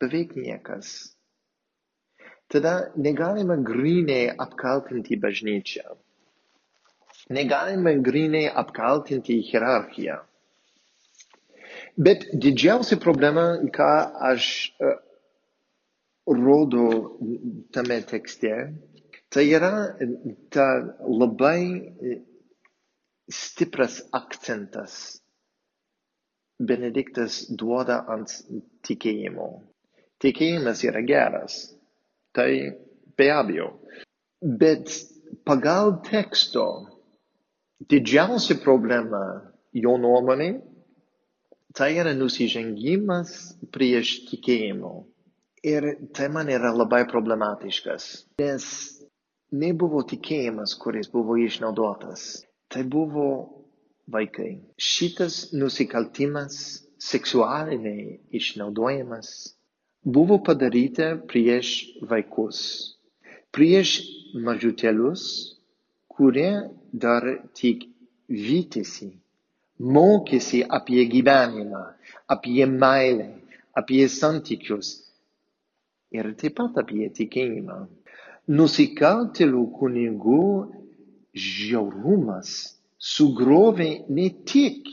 beveik 0.00 0.34
niekas. 0.36 1.14
Tada 2.50 2.90
negalime 2.96 3.56
grinai 3.62 4.32
apkaltinti 4.44 5.16
bažnyčią. 5.22 5.86
Negalime 7.30 7.92
grinai 8.02 8.48
apkaltinti 8.62 9.38
hierarchiją. 9.50 10.16
Bet 12.00 12.26
didžiausia 12.42 12.98
problema, 12.98 13.44
ką 13.76 13.90
aš 14.32 14.44
uh, 14.80 14.98
rodo 16.26 16.86
tame 17.74 18.00
tekste, 18.02 18.54
tai 19.30 19.46
yra 19.54 19.72
ta 20.50 20.66
labai 21.06 21.62
stipras 23.30 24.02
akcentas 24.12 25.20
Benediktas 26.60 27.46
duoda 27.56 28.02
ant 28.12 28.32
tikėjimo 28.84 29.46
tikėjimas 30.22 30.84
yra 30.86 31.02
geras. 31.06 31.60
Tai 32.36 32.50
be 33.18 33.28
abejo. 33.34 33.72
Bet 34.40 34.92
pagal 35.44 35.98
teksto 36.06 36.66
didžiausia 37.90 38.58
problema 38.62 39.22
jo 39.72 39.96
nuomonė 40.00 40.50
tai 41.76 41.94
yra 42.00 42.12
nusižengimas 42.16 43.34
prieš 43.74 44.14
tikėjimo. 44.30 44.94
Ir 45.66 45.86
tai 46.16 46.30
man 46.32 46.48
yra 46.48 46.72
labai 46.72 47.02
problematiškas, 47.08 48.06
nes 48.40 48.66
nebuvo 49.52 50.00
tikėjimas, 50.08 50.72
kuris 50.80 51.10
buvo 51.12 51.36
išnaudotas. 51.36 52.46
Tai 52.70 52.84
buvo 52.88 53.26
vaikai. 54.10 54.54
Šitas 54.80 55.50
nusikaltimas, 55.52 56.56
seksualiniai 57.00 58.20
išnaudojimas 58.36 59.30
buvo 60.04 60.38
padaryta 60.44 61.16
prieš 61.28 61.72
vaikus, 62.10 62.60
prieš 63.52 64.00
mažutėlius, 64.34 65.24
kurie 66.08 66.52
dar 66.92 67.26
tik 67.54 67.84
vytėsi, 68.28 69.10
mokėsi 69.80 70.62
apie 70.64 71.04
gyvenimą, 71.10 71.84
apie 72.28 72.66
meilę, 72.66 73.30
apie 73.76 74.06
santykius 74.08 74.96
ir 76.14 76.32
taip 76.40 76.56
pat 76.58 76.78
apie 76.82 77.08
tikėjimą. 77.14 77.78
Nusikaltėlių 78.50 79.62
kunigų 79.78 80.42
žiaurumas 81.38 82.54
sugrovė 82.98 83.90
ne 84.10 84.28
tik 84.52 84.88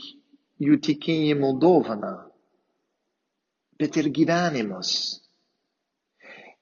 jų 0.62 0.78
tikėjimo 0.86 1.54
dovaną, 1.64 2.27
bet 3.80 3.96
ir 4.00 4.10
gyvenimus. 4.18 4.90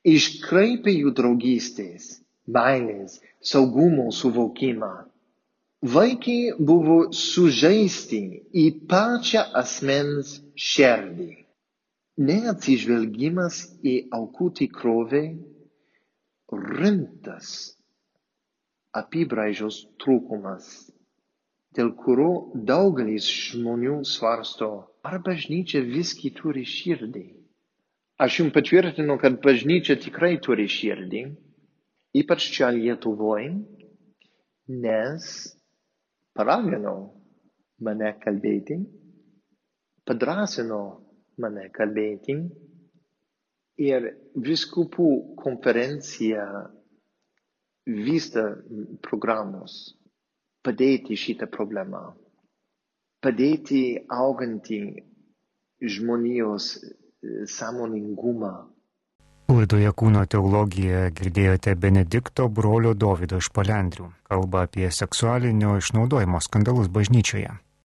Iškraipė 0.07 0.93
jų 0.95 1.13
draugystės, 1.19 2.09
meilės, 2.57 3.19
saugumo 3.53 4.11
suvokimą. 4.15 4.93
Vaikai 5.97 6.55
buvo 6.69 6.99
sužaisti 7.13 8.23
į 8.63 8.67
pačią 8.91 9.43
asmens 9.63 10.37
širdį. 10.69 11.31
Neatsižvelgimas 12.29 13.59
į 13.85 13.97
aukų 14.19 14.49
tikrovę 14.63 15.25
rimtas 16.53 17.51
apibraižos 18.97 19.83
trūkumas 20.01 20.69
dėl 21.77 21.91
kurio 22.03 22.29
daugelis 22.69 23.27
žmonių 23.29 23.97
svarsto, 24.09 24.69
ar 25.07 25.19
bažnyčia 25.23 25.83
visgi 25.87 26.33
turi 26.35 26.65
širdį. 26.67 27.25
Aš 28.25 28.41
jums 28.41 28.55
patvirtinu, 28.57 29.19
kad 29.21 29.39
bažnyčia 29.45 29.99
tikrai 30.01 30.37
turi 30.43 30.67
širdį, 30.73 31.23
ypač 32.23 32.47
čia 32.55 32.71
Lietuvoje, 32.75 33.51
nes 34.85 35.27
paragino 36.37 36.95
mane 37.87 38.15
kalbėti, 38.23 38.79
padrasino 40.09 40.81
mane 41.43 41.69
kalbėti 41.77 42.39
ir 43.87 44.09
viskupų 44.49 45.09
konferencija 45.43 46.47
vysta 47.87 48.49
programos 49.05 49.77
padėti 50.67 51.15
šitą 51.21 51.47
problemą, 51.53 52.17
padėti 53.27 53.83
augantį 54.07 54.81
žmonijos 55.83 56.71
e, 56.79 56.95
sąmoningumą. 57.51 58.55
Laidoje 59.47 59.91
kūno 60.01 60.25
teologija 60.31 61.07
girdėjote 61.15 61.77
Benedikto 61.79 62.49
brolio 62.51 62.95
Dovido 62.95 63.39
iš 63.43 63.51
Palendrių, 63.55 64.09
kalba 64.31 64.65
apie 64.67 64.91
seksualinio 64.91 65.77
išnaudojimo 65.83 66.41
skandalus 66.43 66.91
bažnyčioje. 66.91 67.55